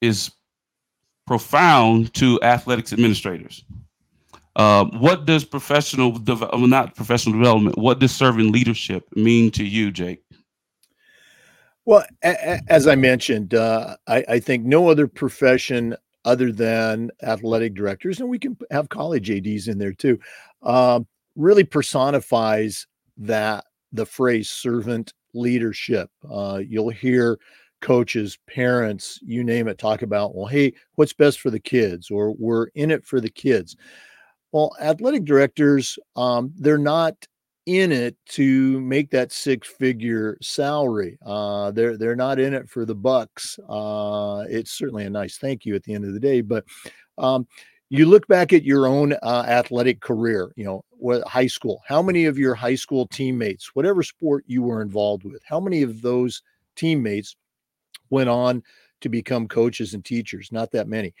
is 0.00 0.30
profound 1.26 2.12
to 2.14 2.40
athletics 2.42 2.92
administrators. 2.92 3.64
Uh, 4.56 4.84
what 4.98 5.24
does 5.24 5.44
professional, 5.44 6.12
de- 6.12 6.34
well, 6.34 6.58
not 6.58 6.94
professional 6.94 7.36
development, 7.36 7.76
what 7.76 7.98
does 7.98 8.14
servant 8.14 8.50
leadership 8.52 9.04
mean 9.16 9.50
to 9.50 9.64
you, 9.64 9.90
Jake? 9.90 10.23
Well, 11.86 12.04
a- 12.22 12.28
a- 12.54 12.60
as 12.72 12.86
I 12.86 12.94
mentioned, 12.94 13.54
uh, 13.54 13.96
I, 14.06 14.24
I 14.28 14.40
think 14.40 14.64
no 14.64 14.88
other 14.88 15.06
profession 15.06 15.96
other 16.24 16.50
than 16.50 17.10
athletic 17.22 17.74
directors, 17.74 18.20
and 18.20 18.28
we 18.28 18.38
can 18.38 18.56
have 18.70 18.88
college 18.88 19.30
ADs 19.30 19.68
in 19.68 19.78
there 19.78 19.92
too, 19.92 20.18
um, 20.62 21.06
really 21.36 21.64
personifies 21.64 22.86
that 23.18 23.64
the 23.92 24.06
phrase 24.06 24.48
servant 24.50 25.12
leadership. 25.34 26.10
Uh, 26.30 26.60
you'll 26.66 26.88
hear 26.88 27.38
coaches, 27.82 28.38
parents, 28.48 29.18
you 29.22 29.44
name 29.44 29.68
it, 29.68 29.76
talk 29.76 30.00
about, 30.00 30.34
well, 30.34 30.46
hey, 30.46 30.72
what's 30.94 31.12
best 31.12 31.40
for 31.40 31.50
the 31.50 31.60
kids, 31.60 32.10
or 32.10 32.32
we're 32.38 32.68
in 32.68 32.90
it 32.90 33.04
for 33.04 33.20
the 33.20 33.28
kids. 33.28 33.76
Well, 34.52 34.74
athletic 34.80 35.24
directors, 35.24 35.98
um, 36.16 36.52
they're 36.56 36.78
not 36.78 37.14
in 37.66 37.92
it 37.92 38.16
to 38.26 38.80
make 38.80 39.10
that 39.10 39.32
six 39.32 39.68
figure 39.68 40.36
salary. 40.42 41.18
Uh, 41.24 41.70
they're 41.70 41.96
they're 41.96 42.16
not 42.16 42.38
in 42.38 42.54
it 42.54 42.68
for 42.68 42.84
the 42.84 42.94
bucks. 42.94 43.58
Uh, 43.68 44.44
it's 44.48 44.72
certainly 44.72 45.04
a 45.04 45.10
nice 45.10 45.38
thank 45.38 45.64
you 45.64 45.74
at 45.74 45.82
the 45.82 45.94
end 45.94 46.04
of 46.04 46.12
the 46.12 46.20
day, 46.20 46.40
but 46.40 46.64
um, 47.18 47.46
you 47.88 48.06
look 48.06 48.26
back 48.26 48.52
at 48.52 48.64
your 48.64 48.86
own 48.86 49.14
uh, 49.22 49.44
athletic 49.46 50.00
career. 50.00 50.52
You 50.56 50.64
know, 50.64 50.84
what 50.90 51.26
high 51.26 51.46
school? 51.46 51.82
How 51.86 52.02
many 52.02 52.26
of 52.26 52.38
your 52.38 52.54
high 52.54 52.74
school 52.74 53.06
teammates, 53.06 53.74
whatever 53.74 54.02
sport 54.02 54.44
you 54.46 54.62
were 54.62 54.82
involved 54.82 55.24
with, 55.24 55.42
how 55.44 55.60
many 55.60 55.82
of 55.82 56.02
those 56.02 56.42
teammates 56.76 57.36
went 58.10 58.28
on 58.28 58.62
to 59.00 59.08
become 59.08 59.48
coaches 59.48 59.94
and 59.94 60.04
teachers? 60.04 60.50
Not 60.52 60.72
that 60.72 60.88
many. 60.88 61.14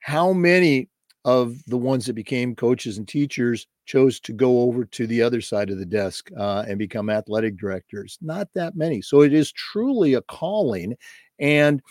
How 0.00 0.32
many 0.32 0.88
of 1.26 1.60
the 1.66 1.76
ones 1.76 2.06
that 2.06 2.12
became 2.12 2.54
coaches 2.54 2.98
and 2.98 3.08
teachers 3.08 3.66
chose 3.84 4.20
to 4.20 4.32
go 4.32 4.60
over 4.60 4.84
to 4.84 5.08
the 5.08 5.20
other 5.20 5.40
side 5.40 5.70
of 5.70 5.78
the 5.78 5.84
desk 5.84 6.30
uh, 6.38 6.64
and 6.68 6.78
become 6.78 7.10
athletic 7.10 7.56
directors. 7.56 8.16
Not 8.22 8.48
that 8.54 8.76
many. 8.76 9.02
So 9.02 9.22
it 9.22 9.34
is 9.34 9.50
truly 9.50 10.14
a 10.14 10.22
calling. 10.22 10.96
And 11.40 11.82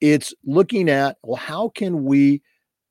it's 0.00 0.32
looking 0.44 0.88
at, 0.88 1.16
well, 1.24 1.34
how 1.34 1.70
can 1.70 2.04
we 2.04 2.40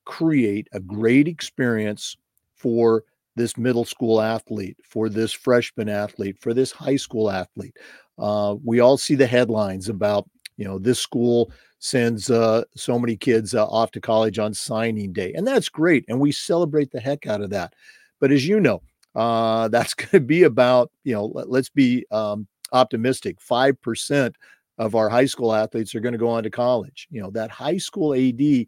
create 0.03 0.67
a 0.73 0.81
great 0.81 1.25
experience 1.25 2.17
for 2.57 3.05
this 3.37 3.55
middle 3.57 3.85
school 3.85 4.19
athlete, 4.19 4.75
for 4.83 5.07
this 5.07 5.31
freshman 5.31 5.87
athlete, 5.87 6.37
for 6.37 6.53
this 6.53 6.73
high 6.73 6.97
school 6.97 7.31
athlete? 7.31 7.77
Uh, 8.19 8.57
we 8.61 8.81
all 8.81 8.97
see 8.97 9.15
the 9.15 9.25
headlines 9.25 9.87
about, 9.87 10.29
you 10.57 10.65
know, 10.65 10.79
this 10.79 10.99
school 10.99 11.49
sends 11.79 12.29
uh, 12.29 12.63
so 12.75 12.97
many 12.97 13.15
kids 13.15 13.53
uh, 13.53 13.65
off 13.67 13.91
to 13.91 14.01
college 14.01 14.39
on 14.39 14.53
signing 14.53 15.13
day. 15.13 15.33
And 15.33 15.45
that's 15.45 15.69
great. 15.69 16.05
And 16.07 16.19
we 16.19 16.31
celebrate 16.31 16.91
the 16.91 16.99
heck 16.99 17.27
out 17.27 17.41
of 17.41 17.49
that. 17.51 17.73
But 18.19 18.31
as 18.31 18.47
you 18.47 18.59
know, 18.59 18.81
uh, 19.15 19.67
that's 19.69 19.93
going 19.93 20.09
to 20.09 20.19
be 20.19 20.43
about, 20.43 20.91
you 21.03 21.13
know, 21.13 21.25
let, 21.25 21.47
us 21.47 21.69
be 21.69 22.05
um, 22.11 22.47
optimistic 22.71 23.37
5% 23.39 24.33
of 24.77 24.95
our 24.95 25.09
high 25.09 25.25
school 25.25 25.53
athletes 25.53 25.95
are 25.95 25.99
going 25.99 26.13
to 26.13 26.19
go 26.19 26.29
on 26.29 26.43
to 26.43 26.49
college. 26.49 27.07
You 27.09 27.21
know, 27.21 27.31
that 27.31 27.51
high 27.51 27.77
school 27.77 28.13
AD, 28.13 28.65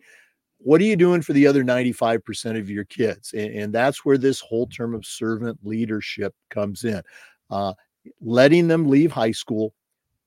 what 0.58 0.82
are 0.82 0.86
you 0.86 0.96
doing 0.96 1.22
for 1.22 1.34
the 1.34 1.48
other 1.48 1.64
95% 1.64 2.60
of 2.60 2.70
your 2.70 2.86
kids? 2.86 3.34
And, 3.34 3.54
and 3.54 3.74
that's 3.74 4.04
where 4.04 4.18
this 4.18 4.40
whole 4.40 4.68
term 4.68 4.94
of 4.94 5.06
servant 5.06 5.60
leadership 5.64 6.34
comes 6.50 6.84
in. 6.84 7.02
Uh, 7.50 7.74
letting 8.22 8.68
them 8.68 8.88
leave 8.88 9.12
high 9.12 9.32
school 9.32 9.74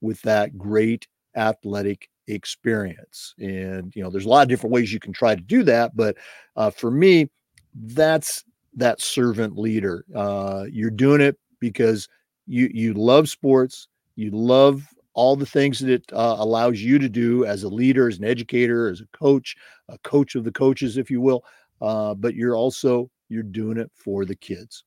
with 0.00 0.20
that 0.22 0.56
great 0.58 1.06
athletic 1.36 2.08
experience. 2.26 3.34
And, 3.38 3.94
you 3.94 4.02
know, 4.02 4.10
there's 4.10 4.24
a 4.24 4.28
lot 4.28 4.42
of 4.42 4.48
different 4.48 4.72
ways 4.72 4.92
you 4.92 5.00
can 5.00 5.12
try 5.12 5.34
to 5.34 5.40
do 5.40 5.62
that. 5.64 5.96
But 5.96 6.16
uh, 6.56 6.70
for 6.70 6.90
me, 6.90 7.30
that's 7.74 8.44
that 8.74 9.00
servant 9.00 9.58
leader. 9.58 10.04
Uh, 10.14 10.64
you're 10.70 10.90
doing 10.90 11.20
it 11.20 11.38
because 11.60 12.08
you, 12.46 12.70
you 12.72 12.94
love 12.94 13.28
sports, 13.28 13.88
you 14.16 14.30
love 14.30 14.86
all 15.14 15.36
the 15.36 15.46
things 15.46 15.78
that 15.80 15.90
it 15.90 16.04
uh, 16.12 16.36
allows 16.38 16.80
you 16.80 16.98
to 16.98 17.08
do 17.08 17.44
as 17.44 17.64
a 17.64 17.68
leader, 17.68 18.08
as 18.08 18.18
an 18.18 18.24
educator, 18.24 18.88
as 18.88 19.00
a 19.00 19.06
coach, 19.16 19.56
a 19.88 19.98
coach 19.98 20.34
of 20.34 20.44
the 20.44 20.52
coaches, 20.52 20.96
if 20.96 21.10
you 21.10 21.20
will. 21.20 21.44
Uh, 21.80 22.14
but 22.14 22.34
you're 22.34 22.56
also 22.56 23.10
you're 23.28 23.42
doing 23.42 23.76
it 23.76 23.90
for 23.94 24.24
the 24.24 24.36
kids. 24.36 24.84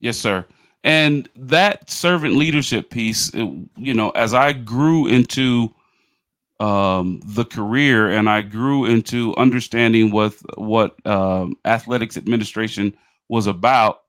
Yes, 0.00 0.18
sir. 0.18 0.44
And 0.84 1.28
that 1.36 1.88
servant 1.88 2.34
leadership 2.34 2.90
piece, 2.90 3.32
you 3.34 3.94
know, 3.94 4.10
as 4.10 4.34
I 4.34 4.52
grew 4.52 5.06
into 5.06 5.72
um, 6.62 7.20
the 7.24 7.44
career 7.44 8.08
and 8.08 8.30
I 8.30 8.40
grew 8.40 8.84
into 8.84 9.34
understanding 9.36 10.12
what 10.12 10.34
what 10.56 11.04
um, 11.04 11.56
athletics 11.64 12.16
administration 12.16 12.96
was 13.28 13.48
about, 13.48 14.02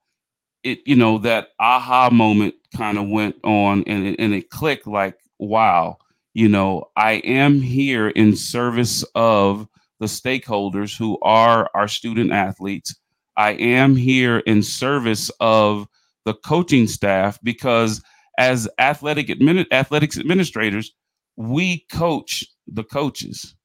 it 0.64 0.80
you 0.86 0.96
know 0.96 1.18
that 1.20 1.50
aha 1.60 2.12
moment 2.12 2.54
kind 2.78 3.00
of 3.00 3.10
went 3.10 3.38
on 3.44 3.84
and 3.88 4.06
it, 4.06 4.20
and 4.20 4.36
it 4.36 4.52
clicked 4.52 4.86
like 4.86 5.18
wow, 5.40 5.98
you 6.36 6.48
know 6.48 6.92
I 6.96 7.14
am 7.14 7.60
here 7.60 8.10
in 8.10 8.36
service 8.36 9.04
of 9.16 9.68
the 10.00 10.06
stakeholders 10.06 10.96
who 10.96 11.18
are 11.24 11.72
our 11.74 11.88
student 11.88 12.32
athletes. 12.32 12.96
I 13.36 13.54
am 13.54 13.96
here 13.96 14.40
in 14.40 14.62
service 14.62 15.32
of 15.40 15.88
the 16.26 16.36
coaching 16.36 16.86
staff 16.86 17.40
because 17.42 18.04
as 18.38 18.70
athletic 18.78 19.28
admin, 19.28 19.66
athletics 19.72 20.20
administrators 20.20 20.94
we 21.36 21.86
coach 21.92 22.46
the 22.68 22.84
coaches, 22.84 23.56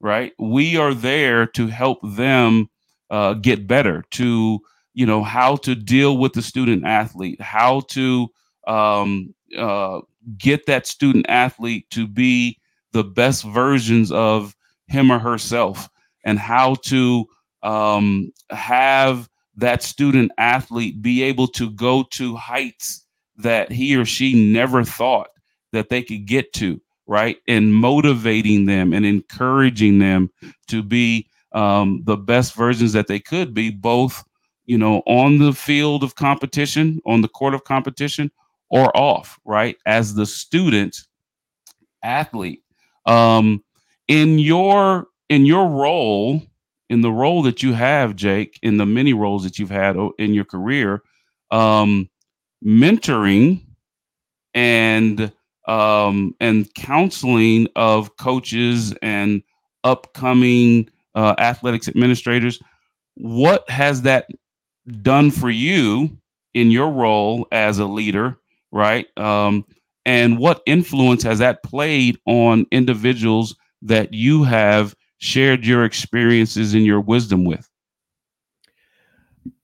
right? 0.00 0.32
We 0.38 0.76
are 0.76 0.94
there 0.94 1.46
to 1.48 1.66
help 1.68 1.98
them 2.02 2.68
uh, 3.10 3.34
get 3.34 3.66
better, 3.66 4.04
to 4.12 4.60
you 4.94 5.06
know 5.06 5.22
how 5.22 5.56
to 5.56 5.74
deal 5.74 6.18
with 6.18 6.32
the 6.32 6.42
student 6.42 6.84
athlete, 6.84 7.40
how 7.40 7.80
to 7.88 8.28
um, 8.66 9.34
uh, 9.56 10.00
get 10.38 10.66
that 10.66 10.86
student 10.86 11.26
athlete 11.28 11.88
to 11.90 12.06
be 12.06 12.58
the 12.92 13.04
best 13.04 13.44
versions 13.44 14.12
of 14.12 14.54
him 14.86 15.10
or 15.10 15.18
herself, 15.18 15.88
and 16.24 16.38
how 16.38 16.74
to 16.86 17.26
um, 17.62 18.32
have 18.50 19.28
that 19.56 19.82
student 19.82 20.32
athlete 20.38 21.02
be 21.02 21.22
able 21.22 21.46
to 21.46 21.70
go 21.70 22.02
to 22.10 22.34
heights 22.36 23.04
that 23.36 23.70
he 23.70 23.96
or 23.96 24.04
she 24.04 24.52
never 24.52 24.84
thought 24.84 25.28
that 25.72 25.88
they 25.88 26.02
could 26.02 26.26
get 26.26 26.52
to 26.52 26.80
right? 27.12 27.36
And 27.46 27.74
motivating 27.74 28.64
them 28.64 28.94
and 28.94 29.04
encouraging 29.04 29.98
them 29.98 30.30
to 30.68 30.82
be 30.82 31.28
um, 31.52 32.00
the 32.04 32.16
best 32.16 32.54
versions 32.54 32.94
that 32.94 33.06
they 33.06 33.20
could 33.20 33.52
be, 33.52 33.68
both, 33.68 34.24
you 34.64 34.78
know, 34.78 35.02
on 35.06 35.38
the 35.38 35.52
field 35.52 36.02
of 36.02 36.14
competition, 36.14 37.02
on 37.04 37.20
the 37.20 37.28
court 37.28 37.52
of 37.52 37.64
competition, 37.64 38.30
or 38.70 38.96
off, 38.96 39.38
right? 39.44 39.76
As 39.84 40.14
the 40.14 40.24
student 40.24 41.02
athlete. 42.02 42.62
Um, 43.04 43.62
in 44.08 44.38
your 44.38 45.08
in 45.28 45.44
your 45.44 45.68
role, 45.68 46.40
in 46.88 47.02
the 47.02 47.12
role 47.12 47.42
that 47.42 47.62
you 47.62 47.74
have, 47.74 48.16
Jake, 48.16 48.58
in 48.62 48.78
the 48.78 48.86
many 48.86 49.12
roles 49.12 49.44
that 49.44 49.58
you've 49.58 49.68
had 49.68 49.98
in 50.18 50.32
your 50.32 50.46
career, 50.46 51.02
um, 51.50 52.08
mentoring 52.64 53.60
and 54.54 55.30
um, 55.66 56.34
and 56.40 56.72
counseling 56.74 57.68
of 57.76 58.16
coaches 58.16 58.94
and 59.02 59.42
upcoming 59.84 60.88
uh, 61.14 61.34
athletics 61.38 61.88
administrators. 61.88 62.60
What 63.16 63.68
has 63.68 64.02
that 64.02 64.28
done 65.02 65.30
for 65.30 65.50
you 65.50 66.16
in 66.54 66.70
your 66.70 66.90
role 66.90 67.46
as 67.52 67.78
a 67.78 67.86
leader, 67.86 68.38
right? 68.70 69.06
Um, 69.18 69.64
and 70.04 70.38
what 70.38 70.62
influence 70.66 71.22
has 71.22 71.38
that 71.38 71.62
played 71.62 72.18
on 72.26 72.66
individuals 72.72 73.54
that 73.82 74.12
you 74.12 74.42
have 74.44 74.94
shared 75.18 75.64
your 75.64 75.84
experiences 75.84 76.74
and 76.74 76.84
your 76.84 77.00
wisdom 77.00 77.44
with? 77.44 77.68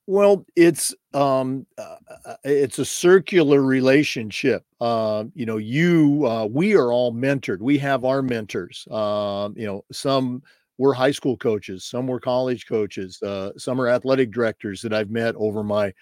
Well, 0.09 0.45
it's 0.57 0.95
um, 1.15 1.67
uh, 1.79 1.97
uh, 2.27 2.37
it's 2.43 2.79
a 2.79 2.85
circular 2.85 3.63
relationship. 3.63 4.65
Uh, 4.81 5.25
you 5.35 5.47
know, 5.47 5.59
you 5.59 6.27
uh, 6.27 6.47
we 6.47 6.75
are 6.75 6.91
all 6.93 7.13
mentored. 7.13 7.61
We 7.61 7.79
have 7.79 8.05
our 8.05 8.23
mentors. 8.23 8.87
Um, 8.91 9.55
you 9.57 9.67
know, 9.67 9.85
some 9.93 10.43
were 10.79 10.95
high 10.95 11.13
school 11.13 11.37
coaches, 11.37 11.85
some 11.85 12.07
were 12.09 12.19
college 12.19 12.67
coaches, 12.67 13.23
uh, 13.23 13.51
some 13.57 13.81
are 13.81 13.89
athletic 13.89 14.33
directors 14.33 14.83
that 14.83 14.93
I've 14.93 15.11
met 15.11 15.35
over 15.37 15.63
my 15.63 15.93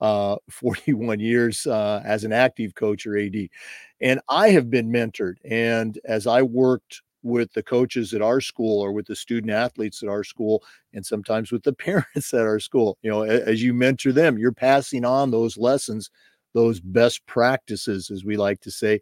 uh, 0.00 0.38
41 0.50 1.20
years 1.20 1.66
uh, 1.68 2.02
as 2.06 2.24
an 2.24 2.32
active 2.32 2.76
coach 2.76 3.06
or 3.06 3.18
AD. 3.18 3.36
And 4.00 4.22
I 4.30 4.50
have 4.50 4.70
been 4.70 4.90
mentored. 4.92 5.36
And 5.44 6.00
as 6.06 6.28
I 6.28 6.42
worked 6.44 7.02
with 7.26 7.52
the 7.52 7.62
coaches 7.62 8.14
at 8.14 8.22
our 8.22 8.40
school 8.40 8.80
or 8.80 8.92
with 8.92 9.06
the 9.06 9.16
student 9.16 9.52
athletes 9.52 10.02
at 10.02 10.08
our 10.08 10.24
school 10.24 10.62
and 10.94 11.04
sometimes 11.04 11.52
with 11.52 11.62
the 11.62 11.72
parents 11.86 12.32
at 12.32 12.40
our 12.40 12.60
school 12.60 12.96
you 13.02 13.10
know 13.10 13.22
as 13.22 13.62
you 13.62 13.74
mentor 13.74 14.12
them 14.12 14.38
you're 14.38 14.52
passing 14.52 15.04
on 15.04 15.30
those 15.30 15.56
lessons 15.56 16.10
those 16.56 16.80
best 16.80 17.24
practices, 17.26 18.10
as 18.10 18.24
we 18.24 18.36
like 18.36 18.60
to 18.62 18.70
say, 18.70 19.00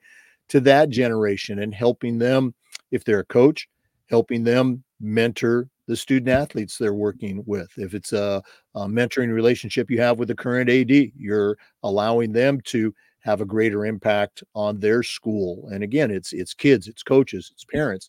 to 0.48 0.60
that 0.60 0.90
generation 0.90 1.60
and 1.60 1.72
helping 1.72 2.18
them, 2.18 2.52
if 2.90 3.04
they're 3.04 3.20
a 3.20 3.24
coach, 3.24 3.68
helping 4.10 4.42
them 4.42 4.82
mentor 5.00 5.68
the 5.86 5.96
student 5.96 6.28
athletes 6.28 6.76
they're 6.76 6.94
working 6.94 7.44
with. 7.46 7.68
If 7.76 7.94
it's 7.94 8.12
a, 8.12 8.42
a, 8.74 8.86
mentoring 8.86 9.32
relationship 9.32 9.88
you 9.88 10.00
have 10.00 10.18
with 10.18 10.28
the 10.28 10.34
current 10.34 10.68
AD, 10.68 10.90
you're 10.90 11.56
allowing 11.84 12.32
them 12.32 12.60
to 12.62 12.92
have 13.24 13.40
a 13.40 13.46
greater 13.46 13.86
impact 13.86 14.44
on 14.54 14.78
their 14.78 15.02
school. 15.02 15.68
And 15.72 15.82
again, 15.82 16.10
it's 16.10 16.32
it's 16.32 16.54
kids, 16.54 16.88
it's 16.88 17.02
coaches, 17.02 17.50
it's 17.52 17.64
parents. 17.64 18.08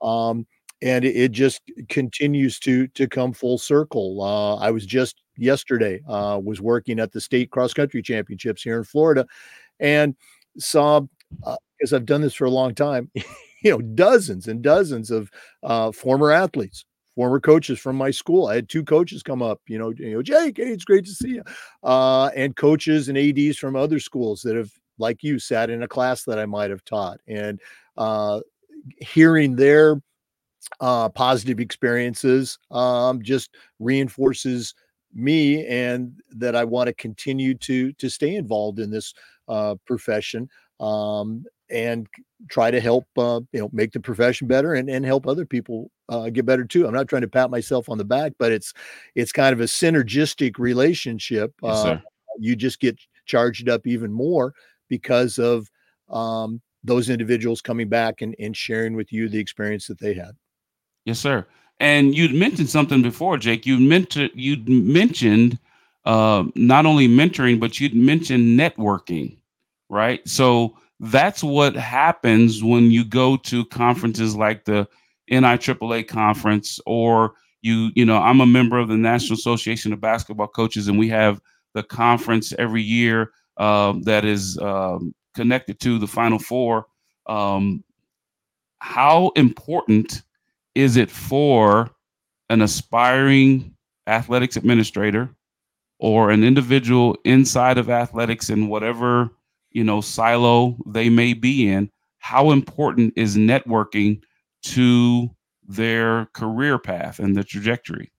Um, 0.00 0.46
and 0.80 1.04
it, 1.04 1.16
it 1.16 1.32
just 1.32 1.62
continues 1.88 2.58
to 2.60 2.86
to 2.88 3.06
come 3.06 3.32
full 3.32 3.58
circle. 3.58 4.22
Uh, 4.22 4.56
I 4.56 4.70
was 4.70 4.86
just 4.86 5.22
yesterday 5.36 6.00
uh, 6.08 6.40
was 6.42 6.60
working 6.60 7.00
at 7.00 7.12
the 7.12 7.20
state 7.20 7.50
cross 7.50 7.74
country 7.74 8.02
championships 8.02 8.62
here 8.62 8.78
in 8.78 8.84
Florida, 8.84 9.26
and 9.80 10.14
saw 10.58 11.00
because 11.78 11.92
uh, 11.92 11.96
I've 11.96 12.06
done 12.06 12.20
this 12.20 12.34
for 12.34 12.44
a 12.44 12.50
long 12.50 12.74
time, 12.74 13.10
you 13.62 13.70
know, 13.70 13.80
dozens 13.80 14.48
and 14.48 14.62
dozens 14.62 15.10
of 15.10 15.30
uh, 15.62 15.90
former 15.92 16.30
athletes, 16.30 16.84
former 17.14 17.40
coaches 17.40 17.78
from 17.78 17.96
my 17.96 18.10
school. 18.10 18.46
I 18.46 18.54
had 18.56 18.68
two 18.68 18.84
coaches 18.84 19.22
come 19.22 19.42
up, 19.42 19.60
you 19.66 19.78
know, 19.78 19.92
you 19.96 20.14
know, 20.14 20.22
Jake, 20.22 20.56
hey, 20.56 20.72
it's 20.72 20.84
great 20.84 21.04
to 21.04 21.12
see 21.12 21.34
you, 21.34 21.42
uh, 21.82 22.30
and 22.34 22.56
coaches 22.56 23.08
and 23.08 23.18
ads 23.18 23.58
from 23.58 23.76
other 23.76 24.00
schools 24.00 24.42
that 24.42 24.56
have, 24.56 24.70
like 24.98 25.22
you, 25.22 25.38
sat 25.38 25.70
in 25.70 25.82
a 25.82 25.88
class 25.88 26.24
that 26.24 26.38
I 26.38 26.46
might 26.46 26.70
have 26.70 26.84
taught, 26.84 27.20
and 27.26 27.60
uh, 27.96 28.40
hearing 28.98 29.56
their 29.56 30.00
uh, 30.80 31.08
positive 31.08 31.60
experiences 31.60 32.58
um, 32.70 33.22
just 33.22 33.50
reinforces 33.78 34.74
me 35.14 35.66
and 35.66 36.20
that 36.30 36.56
I 36.56 36.64
want 36.64 36.86
to 36.86 36.94
continue 36.94 37.54
to 37.54 37.92
to 37.92 38.08
stay 38.08 38.34
involved 38.34 38.78
in 38.78 38.90
this 38.90 39.12
uh, 39.48 39.74
profession 39.86 40.48
um, 40.82 41.44
and 41.70 42.06
try 42.50 42.70
to 42.70 42.80
help 42.80 43.06
uh, 43.16 43.40
you 43.52 43.60
know 43.60 43.70
make 43.72 43.92
the 43.92 44.00
profession 44.00 44.48
better 44.48 44.74
and, 44.74 44.90
and 44.90 45.06
help 45.06 45.26
other 45.26 45.46
people 45.46 45.90
uh, 46.08 46.28
get 46.28 46.44
better 46.44 46.64
too. 46.64 46.86
I'm 46.86 46.92
not 46.92 47.08
trying 47.08 47.22
to 47.22 47.28
pat 47.28 47.50
myself 47.50 47.88
on 47.88 47.96
the 47.96 48.04
back, 48.04 48.32
but 48.38 48.52
it's 48.52 48.74
it's 49.14 49.32
kind 49.32 49.52
of 49.52 49.60
a 49.60 49.64
synergistic 49.64 50.58
relationship. 50.58 51.54
Yes, 51.62 51.84
uh, 51.84 51.98
you 52.38 52.56
just 52.56 52.80
get 52.80 52.98
charged 53.24 53.68
up 53.68 53.86
even 53.86 54.12
more 54.12 54.52
because 54.88 55.38
of 55.38 55.70
um, 56.10 56.60
those 56.84 57.08
individuals 57.08 57.62
coming 57.62 57.88
back 57.88 58.20
and, 58.20 58.34
and 58.38 58.56
sharing 58.56 58.94
with 58.94 59.12
you 59.12 59.28
the 59.28 59.38
experience 59.38 59.86
that 59.86 60.00
they 60.00 60.14
had. 60.14 60.32
Yes, 61.04 61.20
sir. 61.20 61.46
And 61.80 62.14
you'd 62.14 62.34
mentioned 62.34 62.68
something 62.68 63.02
before, 63.02 63.38
Jake. 63.38 63.66
You 63.66 63.78
mentioned 63.78 64.30
you'd 64.34 64.68
mentioned 64.68 65.58
uh, 66.04 66.44
not 66.54 66.86
only 66.86 67.08
mentoring, 67.08 67.60
but 67.60 67.80
you'd 67.80 67.94
mentioned 67.94 68.58
networking, 68.58 69.36
right? 69.92 70.26
So 70.26 70.74
that's 71.00 71.44
what 71.44 71.76
happens 71.76 72.64
when 72.64 72.90
you 72.90 73.04
go 73.04 73.36
to 73.36 73.64
conferences 73.66 74.34
like 74.34 74.64
the 74.64 74.88
NIAAA 75.30 76.08
conference, 76.08 76.80
or 76.86 77.34
you, 77.60 77.90
you 77.94 78.06
know, 78.06 78.16
I'm 78.16 78.40
a 78.40 78.46
member 78.46 78.78
of 78.78 78.88
the 78.88 78.96
National 78.96 79.34
Association 79.34 79.92
of 79.92 80.00
Basketball 80.00 80.48
Coaches, 80.48 80.88
and 80.88 80.98
we 80.98 81.08
have 81.10 81.42
the 81.74 81.82
conference 81.82 82.54
every 82.58 82.82
year 82.82 83.32
uh, 83.58 83.92
that 84.02 84.24
is 84.24 84.58
um, 84.58 85.14
connected 85.34 85.78
to 85.80 85.98
the 85.98 86.06
Final 86.06 86.38
Four. 86.38 86.86
Um, 87.26 87.84
how 88.78 89.30
important 89.36 90.22
is 90.74 90.96
it 90.96 91.10
for 91.10 91.90
an 92.48 92.62
aspiring 92.62 93.74
athletics 94.06 94.56
administrator 94.56 95.28
or 95.98 96.30
an 96.30 96.42
individual 96.42 97.14
inside 97.24 97.76
of 97.76 97.90
athletics 97.90 98.48
in 98.48 98.68
whatever 98.68 99.30
you 99.74 99.84
know 99.84 100.00
silo 100.00 100.76
they 100.86 101.08
may 101.08 101.34
be 101.34 101.68
in 101.68 101.90
how 102.18 102.50
important 102.50 103.12
is 103.16 103.36
networking 103.36 104.20
to 104.62 105.28
their 105.66 106.26
career 106.34 106.78
path 106.78 107.18
and 107.18 107.36
the 107.36 107.44
trajectory 107.44 108.12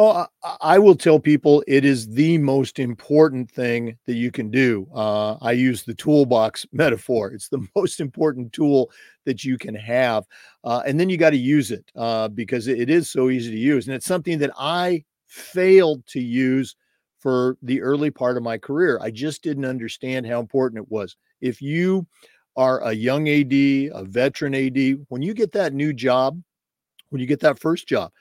Oh, 0.00 0.26
I 0.60 0.78
will 0.78 0.94
tell 0.94 1.18
people 1.18 1.64
it 1.66 1.84
is 1.84 2.06
the 2.06 2.38
most 2.38 2.78
important 2.78 3.50
thing 3.50 3.98
that 4.06 4.14
you 4.14 4.30
can 4.30 4.48
do. 4.48 4.86
Uh, 4.94 5.36
I 5.42 5.50
use 5.50 5.82
the 5.82 5.94
toolbox 5.94 6.64
metaphor. 6.72 7.32
It's 7.32 7.48
the 7.48 7.66
most 7.76 7.98
important 7.98 8.52
tool 8.52 8.92
that 9.24 9.42
you 9.42 9.58
can 9.58 9.74
have. 9.74 10.24
Uh, 10.62 10.82
and 10.86 11.00
then 11.00 11.10
you 11.10 11.16
got 11.16 11.30
to 11.30 11.36
use 11.36 11.72
it 11.72 11.84
uh, 11.96 12.28
because 12.28 12.68
it 12.68 12.88
is 12.88 13.10
so 13.10 13.28
easy 13.28 13.50
to 13.50 13.58
use. 13.58 13.88
And 13.88 13.96
it's 13.96 14.06
something 14.06 14.38
that 14.38 14.52
I 14.56 15.02
failed 15.26 16.06
to 16.10 16.20
use 16.20 16.76
for 17.18 17.56
the 17.62 17.80
early 17.82 18.10
part 18.10 18.36
of 18.36 18.42
my 18.42 18.58
career. 18.58 18.98
I 19.02 19.10
just 19.10 19.42
didn't 19.42 19.64
understand 19.64 20.26
how 20.26 20.40
important 20.40 20.82
it 20.82 20.90
was. 20.90 21.16
If 21.40 21.60
you 21.60 22.06
are 22.56 22.80
a 22.82 22.92
young 22.92 23.28
AD, 23.28 23.52
a 23.52 24.04
veteran 24.04 24.54
AD, 24.54 25.06
when 25.08 25.22
you 25.22 25.34
get 25.34 25.52
that 25.52 25.72
new 25.72 25.92
job, 25.92 26.40
when 27.10 27.20
you 27.20 27.26
get 27.26 27.40
that 27.40 27.58
first 27.58 27.88
job, 27.88 28.12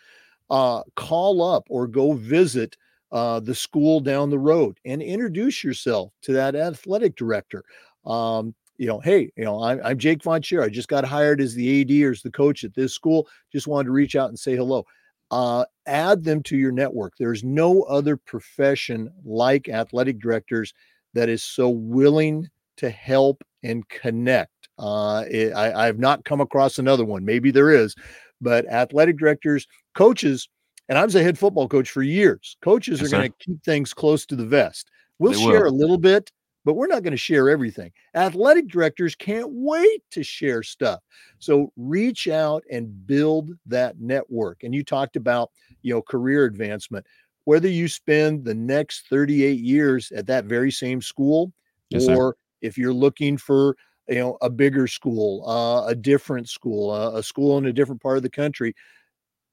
uh, 0.49 0.81
call 0.95 1.41
up 1.41 1.65
or 1.69 1.87
go 1.87 2.13
visit 2.13 2.77
uh, 3.11 3.39
the 3.39 3.55
school 3.55 3.99
down 3.99 4.29
the 4.29 4.39
road 4.39 4.79
and 4.85 5.01
introduce 5.01 5.63
yourself 5.63 6.11
to 6.21 6.33
that 6.33 6.55
athletic 6.55 7.15
director. 7.15 7.63
Um, 8.05 8.53
you 8.77 8.87
know, 8.87 8.99
hey, 8.99 9.31
you 9.35 9.43
know, 9.43 9.63
I'm, 9.63 9.81
I'm 9.83 9.97
Jake 9.97 10.23
Von 10.23 10.41
Scherrer. 10.41 10.65
I 10.65 10.69
just 10.69 10.87
got 10.87 11.03
hired 11.03 11.41
as 11.41 11.55
the 11.55 11.81
AD 11.81 12.07
or 12.07 12.11
as 12.11 12.21
the 12.21 12.31
coach 12.31 12.63
at 12.63 12.75
this 12.75 12.93
school. 12.93 13.27
Just 13.51 13.67
wanted 13.67 13.85
to 13.85 13.91
reach 13.91 14.15
out 14.15 14.29
and 14.29 14.37
say 14.37 14.55
hello. 14.55 14.85
Uh, 15.29 15.65
add 15.85 16.23
them 16.23 16.41
to 16.43 16.57
your 16.57 16.71
network. 16.71 17.13
There's 17.19 17.43
no 17.43 17.83
other 17.83 18.15
profession 18.15 19.11
like 19.25 19.67
athletic 19.67 20.19
directors 20.19 20.73
that 21.13 21.29
is 21.29 21.43
so 21.43 21.69
willing 21.69 22.49
to 22.77 22.89
help 22.89 23.43
and 23.63 23.87
connect. 23.89 24.69
Uh, 24.79 25.25
it, 25.29 25.51
I, 25.53 25.83
I 25.83 25.85
have 25.87 25.99
not 25.99 26.23
come 26.23 26.39
across 26.39 26.79
another 26.79 27.03
one. 27.03 27.25
Maybe 27.25 27.51
there 27.51 27.71
is, 27.71 27.95
but 28.39 28.65
athletic 28.67 29.17
directors, 29.17 29.67
coaches, 29.95 30.47
and 30.87 30.97
I 30.97 31.03
was 31.03 31.15
a 31.15 31.23
head 31.23 31.37
football 31.37 31.67
coach 31.67 31.89
for 31.89 32.03
years. 32.03 32.55
Coaches 32.61 33.01
yes, 33.01 33.07
are 33.07 33.17
going 33.17 33.31
to 33.31 33.37
keep 33.39 33.63
things 33.63 33.93
close 33.93 34.25
to 34.27 34.35
the 34.35 34.45
vest. 34.45 34.89
We'll 35.19 35.33
they 35.33 35.39
share 35.39 35.63
will. 35.63 35.71
a 35.71 35.75
little 35.75 35.97
bit, 35.97 36.31
but 36.67 36.73
we're 36.73 36.87
not 36.87 37.01
going 37.01 37.11
to 37.11 37.17
share 37.17 37.49
everything. 37.49 37.93
Athletic 38.13 38.67
directors 38.67 39.15
can't 39.15 39.47
wait 39.53 40.03
to 40.11 40.21
share 40.21 40.61
stuff. 40.61 40.99
So 41.39 41.71
reach 41.77 42.27
out 42.27 42.61
and 42.69 43.07
build 43.07 43.51
that 43.67 44.01
network. 44.01 44.65
And 44.65 44.75
you 44.75 44.83
talked 44.83 45.15
about, 45.15 45.49
you 45.81 45.93
know, 45.93 46.01
career 46.01 46.43
advancement. 46.43 47.05
Whether 47.45 47.69
you 47.69 47.87
spend 47.87 48.43
the 48.43 48.53
next 48.53 49.07
38 49.09 49.61
years 49.61 50.11
at 50.11 50.27
that 50.27 50.43
very 50.43 50.69
same 50.69 51.01
school, 51.01 51.53
yes, 51.89 52.03
or 52.03 52.15
sir. 52.15 52.33
if 52.61 52.77
you're 52.77 52.91
looking 52.91 53.37
for 53.37 53.77
you 54.09 54.15
know 54.15 54.37
a 54.41 54.49
bigger 54.49 54.87
school 54.87 55.47
uh, 55.49 55.87
a 55.87 55.95
different 55.95 56.49
school 56.49 56.91
uh, 56.91 57.11
a 57.11 57.23
school 57.23 57.57
in 57.57 57.65
a 57.65 57.73
different 57.73 58.01
part 58.01 58.17
of 58.17 58.23
the 58.23 58.29
country 58.29 58.73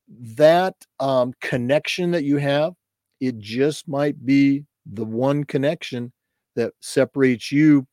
that 0.08 0.74
um, 0.98 1.32
connection 1.40 2.10
that 2.12 2.24
you 2.24 2.38
have 2.38 2.74
it 3.20 3.38
just 3.38 3.88
might 3.88 4.24
be 4.24 4.64
the 4.86 5.04
one 5.04 5.42
connection 5.42 6.12
that 6.54 6.72
separates 6.80 7.50
you 7.52 7.86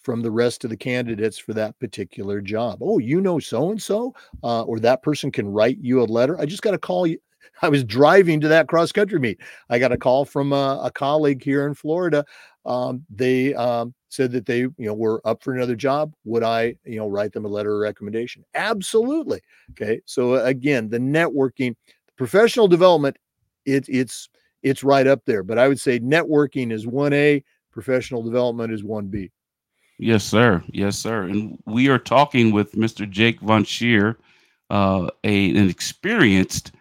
from 0.00 0.22
the 0.22 0.30
rest 0.30 0.64
of 0.64 0.70
the 0.70 0.76
candidates 0.76 1.38
for 1.38 1.52
that 1.52 1.78
particular 1.78 2.40
job 2.40 2.78
oh 2.80 2.98
you 2.98 3.20
know 3.20 3.38
so 3.38 3.70
and 3.70 3.82
so 3.82 4.14
or 4.42 4.78
that 4.78 5.02
person 5.02 5.30
can 5.30 5.48
write 5.48 5.78
you 5.80 6.00
a 6.00 6.04
letter 6.04 6.38
i 6.40 6.46
just 6.46 6.62
got 6.62 6.70
to 6.70 6.78
call 6.78 7.06
you 7.06 7.18
I 7.62 7.68
was 7.68 7.84
driving 7.84 8.40
to 8.40 8.48
that 8.48 8.68
cross 8.68 8.92
country 8.92 9.18
meet. 9.18 9.40
I 9.70 9.78
got 9.78 9.92
a 9.92 9.96
call 9.96 10.24
from 10.24 10.52
a, 10.52 10.80
a 10.84 10.90
colleague 10.90 11.42
here 11.42 11.66
in 11.66 11.74
Florida. 11.74 12.24
Um, 12.64 13.04
they 13.10 13.54
um, 13.54 13.94
said 14.08 14.32
that 14.32 14.46
they, 14.46 14.60
you 14.60 14.74
know, 14.78 14.94
were 14.94 15.20
up 15.24 15.42
for 15.42 15.54
another 15.54 15.76
job. 15.76 16.12
Would 16.24 16.42
I, 16.42 16.74
you 16.84 16.96
know, 16.96 17.08
write 17.08 17.32
them 17.32 17.44
a 17.44 17.48
letter 17.48 17.74
of 17.74 17.80
recommendation? 17.80 18.44
Absolutely. 18.54 19.40
Okay. 19.70 20.00
So 20.04 20.34
again, 20.44 20.88
the 20.88 20.98
networking, 20.98 21.74
professional 22.16 22.68
development, 22.68 23.16
it, 23.64 23.88
it's 23.88 24.28
it's 24.62 24.82
right 24.82 25.06
up 25.06 25.22
there. 25.24 25.42
But 25.42 25.58
I 25.58 25.68
would 25.68 25.80
say 25.80 26.00
networking 26.00 26.72
is 26.72 26.86
one 26.86 27.12
A, 27.12 27.42
professional 27.78 28.24
development 28.24 28.72
is 28.72 28.82
one 28.82 29.06
B. 29.06 29.30
Yes, 30.00 30.24
sir. 30.24 30.64
Yes, 30.72 30.98
sir. 30.98 31.22
And 31.22 31.56
we 31.64 31.86
are 31.88 31.98
talking 31.98 32.50
with 32.50 32.72
Mr. 32.72 33.08
Jake 33.08 33.40
Von 33.40 33.62
Scherrer, 33.62 34.16
uh, 34.68 35.08
a 35.22 35.50
an 35.50 35.68
experienced 35.68 36.72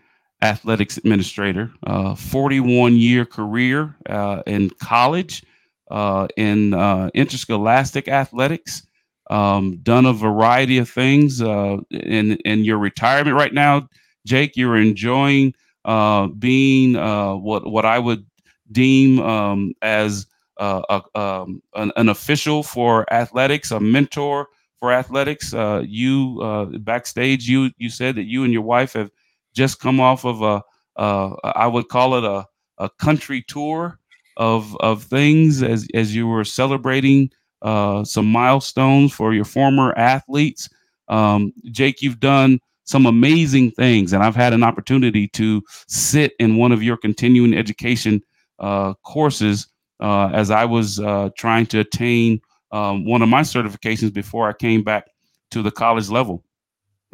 athletics 0.42 0.98
administrator, 0.98 1.72
uh, 1.86 2.16
41 2.16 2.96
year 2.96 3.26
career 3.26 3.96
uh, 4.10 4.42
in 4.48 4.72
college, 4.82 5.44
uh, 5.92 6.28
in 6.36 6.74
uh, 6.74 7.12
interscholastic 7.14 8.08
athletics, 8.08 8.82
um, 9.30 9.78
done 9.84 10.08
a 10.08 10.14
variety 10.14 10.80
of 10.80 10.90
things. 10.90 11.44
Uh, 11.44 11.78
in, 11.92 12.38
in 12.38 12.66
your 12.66 12.80
retirement 12.80 13.38
right 13.38 13.54
now, 13.54 13.88
Jake, 14.26 14.58
you're 14.58 14.78
enjoying 14.78 15.54
uh, 15.86 16.26
being 16.26 16.96
what, 16.96 17.70
what 17.70 17.86
I 17.86 18.00
would 18.00 18.26
deem 18.72 19.20
um, 19.20 19.74
as 19.84 20.26
a, 20.60 21.02
um, 21.16 21.62
an, 21.76 21.92
an, 21.96 22.10
official 22.10 22.64
for 22.64 23.12
athletics, 23.14 23.72
a 23.72 23.80
mentor 23.80 24.48
for 24.80 24.92
athletics. 24.92 25.54
you 25.88 26.70
backstage, 26.80 27.48
you 27.48 27.72
you 27.78 27.90
said 27.90 28.16
that 28.16 28.26
you 28.26 28.44
and 28.44 28.54
your 28.54 28.64
wife 28.64 28.94
have 28.94 29.12
just 29.54 29.80
come 29.80 30.00
off 30.00 30.26
of 30.26 30.42
a, 30.42 30.62
I 30.98 31.68
would 31.68 31.90
call 31.90 32.16
it 32.16 32.24
a, 32.24 32.46
a 32.78 32.90
country 32.90 33.44
tour 33.48 34.00
of 34.38 34.76
of 34.78 35.04
things 35.04 35.64
as 35.64 35.88
as 35.94 36.16
you 36.16 36.28
were 36.28 36.44
celebrating 36.44 37.30
uh, 37.62 38.04
some 38.04 38.32
milestones 38.32 39.14
for 39.14 39.34
your 39.34 39.46
former 39.46 39.94
athletes. 39.98 40.70
Um, 41.08 41.54
Jake, 41.72 42.02
you've 42.02 42.20
done 42.20 42.60
some 42.84 43.06
amazing 43.06 43.72
things, 43.72 44.14
and 44.14 44.24
I've 44.24 44.36
had 44.36 44.54
an 44.54 44.64
opportunity 44.64 45.28
to 45.30 45.62
sit 45.88 46.34
in 46.40 46.58
one 46.58 46.72
of 46.72 46.84
your 46.84 46.98
continuing 46.98 47.54
education 47.54 48.22
uh, 48.60 48.94
courses 49.04 49.68
uh, 50.00 50.30
as 50.34 50.52
I 50.52 50.66
was 50.66 51.00
uh, 51.00 51.30
trying 51.38 51.66
to 51.68 51.80
attain 51.80 52.42
um, 52.72 53.06
one 53.06 53.22
of 53.22 53.30
my 53.30 53.42
certifications 53.42 54.14
before 54.14 54.48
I 54.48 54.54
came 54.54 54.84
back 54.84 55.10
to 55.52 55.62
the 55.62 55.72
college 55.72 56.10
level. 56.10 56.44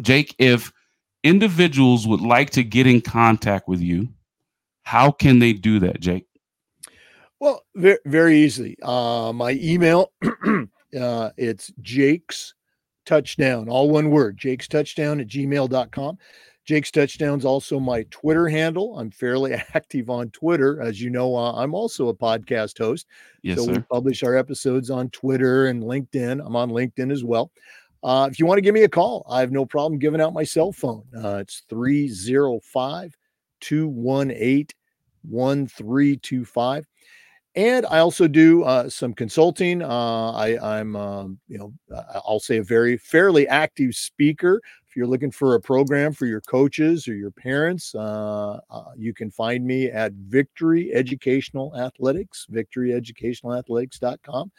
Jake, 0.02 0.36
if 0.40 0.72
individuals 1.24 2.08
would 2.08 2.22
like 2.22 2.50
to 2.52 2.64
get 2.64 2.88
in 2.88 3.02
contact 3.02 3.68
with 3.68 3.80
you, 3.80 4.10
how 4.84 5.12
can 5.12 5.40
they 5.40 5.54
do 5.54 5.80
that, 5.80 6.00
Jake? 6.00 6.26
Well, 7.40 7.64
very, 7.76 8.00
very 8.06 8.38
easily. 8.38 8.78
Uh, 8.82 9.32
my 9.34 9.52
email, 9.62 10.12
uh, 11.00 11.30
it's 11.38 11.72
Jake's 11.82 12.54
touchdown, 13.06 13.70
all 13.70 13.90
one 13.90 14.10
word, 14.10 14.38
Jake's 14.38 14.68
touchdown 14.68 15.20
at 15.20 15.28
gmail.com. 15.28 16.18
Jake's 16.66 16.92
touchdowns 16.92 17.44
also 17.44 17.80
my 17.80 18.04
Twitter 18.10 18.48
handle. 18.48 18.98
I'm 18.98 19.12
fairly 19.12 19.54
active 19.74 20.10
on 20.10 20.30
Twitter. 20.30 20.82
As 20.82 21.02
you 21.02 21.10
know, 21.10 21.36
uh, 21.36 21.54
I'm 21.54 21.74
also 21.74 22.08
a 22.08 22.16
podcast 22.16 22.78
host. 22.78 23.08
Yes, 23.42 23.58
so 23.58 23.66
sir. 23.66 23.72
we 23.74 23.80
publish 23.80 24.24
our 24.24 24.36
episodes 24.36 24.90
on 24.90 25.10
Twitter 25.10 25.68
and 25.68 25.84
LinkedIn. 25.84 26.46
I'm 26.46 26.56
on 26.56 26.70
LinkedIn 26.70 27.12
as 27.12 27.24
well. 27.24 27.52
Uh, 28.04 28.28
if 28.32 28.40
you 28.40 28.46
want 28.46 28.58
to 28.58 28.62
give 28.62 28.74
me 28.74 28.84
a 28.84 28.90
call, 28.90 29.26
I 29.30 29.40
have 29.40 29.52
no 29.52 29.66
problem 29.66 30.00
giving 30.00 30.22
out 30.22 30.34
my 30.34 30.44
cell 30.44 30.72
phone. 30.72 31.04
Uh, 31.16 31.38
it's 31.38 31.64
305 31.70 33.16
218 33.62 34.68
1325 35.30 36.86
and 37.56 37.86
I 37.86 38.00
also 38.00 38.28
do 38.28 38.64
uh, 38.64 38.90
some 38.90 39.14
consulting. 39.14 39.82
Uh, 39.84 40.32
I, 40.32 40.80
am 40.80 40.96
um, 40.96 41.40
you 41.48 41.58
know, 41.58 41.74
I'll 42.26 42.40
say 42.40 42.58
a 42.58 42.64
very 42.64 42.98
fairly 42.98 43.48
active 43.48 43.94
speaker. 43.94 44.62
If 44.94 44.98
you're 44.98 45.08
looking 45.08 45.32
for 45.32 45.56
a 45.56 45.60
program 45.60 46.14
for 46.14 46.28
your 46.28 46.42
coaches 46.42 47.08
or 47.08 47.16
your 47.16 47.32
parents, 47.32 47.96
uh, 47.96 48.60
uh 48.70 48.92
you 48.96 49.12
can 49.12 49.32
find 49.32 49.66
me 49.66 49.88
at 49.88 50.14
Victory 50.14 50.94
Educational 50.94 51.76
Athletics, 51.76 52.46
victoryeducationalathletics.com. 52.52 54.52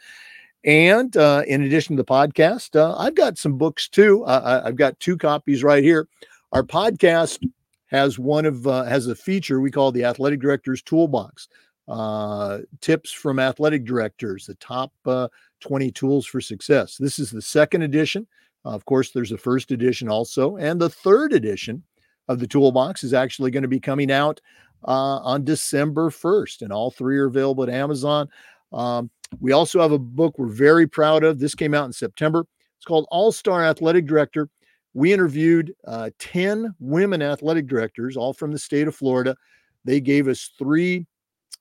And 0.65 1.15
uh, 1.15 1.43
in 1.47 1.63
addition 1.63 1.95
to 1.95 2.03
the 2.03 2.05
podcast, 2.05 2.77
uh, 2.77 2.97
I've 2.97 3.15
got 3.15 3.37
some 3.37 3.57
books 3.57 3.87
too. 3.87 4.25
I've 4.25 4.75
got 4.75 4.99
two 4.99 5.15
copies 5.15 5.63
right 5.63 5.81
here. 5.81 6.09
Our 6.51 6.63
podcast 6.63 7.39
has 7.85 8.19
one 8.19 8.45
of 8.45 8.65
has 8.65 9.07
a 9.07 9.15
feature 9.15 9.61
we 9.61 9.71
call 9.71 9.93
the 9.93 10.03
Athletic 10.03 10.41
Director's 10.41 10.81
Toolbox 10.81 11.47
uh, 11.87 12.57
tips 12.81 13.09
from 13.09 13.39
athletic 13.39 13.85
directors, 13.85 14.47
the 14.47 14.55
top 14.55 14.91
uh, 15.05 15.29
20 15.61 15.91
tools 15.91 16.25
for 16.25 16.41
success. 16.41 16.97
This 16.97 17.19
is 17.19 17.31
the 17.31 17.41
second 17.41 17.83
edition. 17.83 18.27
Of 18.65 18.85
course, 18.85 19.11
there's 19.11 19.31
a 19.31 19.37
first 19.37 19.71
edition 19.71 20.09
also, 20.09 20.57
and 20.57 20.81
the 20.81 20.89
third 20.89 21.33
edition 21.33 21.83
of 22.27 22.39
the 22.39 22.47
toolbox 22.47 23.03
is 23.03 23.13
actually 23.13 23.51
going 23.51 23.63
to 23.63 23.69
be 23.69 23.79
coming 23.79 24.11
out 24.11 24.41
uh, 24.87 25.19
on 25.19 25.43
December 25.43 26.09
1st, 26.09 26.63
and 26.63 26.73
all 26.73 26.89
three 26.89 27.17
are 27.17 27.27
available 27.27 27.63
at 27.63 27.69
Amazon. 27.69 28.27
Um, 28.73 29.09
we 29.39 29.51
also 29.51 29.81
have 29.81 29.91
a 29.91 29.99
book 29.99 30.37
we're 30.37 30.47
very 30.47 30.87
proud 30.87 31.23
of. 31.23 31.39
This 31.39 31.55
came 31.55 31.73
out 31.73 31.85
in 31.85 31.93
September. 31.93 32.45
It's 32.77 32.85
called 32.85 33.07
All 33.11 33.31
Star 33.31 33.63
Athletic 33.63 34.07
Director. 34.07 34.49
We 34.93 35.13
interviewed 35.13 35.73
uh, 35.85 36.09
10 36.19 36.73
women 36.79 37.21
athletic 37.21 37.67
directors, 37.67 38.17
all 38.17 38.33
from 38.33 38.51
the 38.51 38.59
state 38.59 38.87
of 38.87 38.95
Florida. 38.95 39.35
They 39.83 39.99
gave 39.99 40.27
us 40.27 40.51
three 40.57 41.05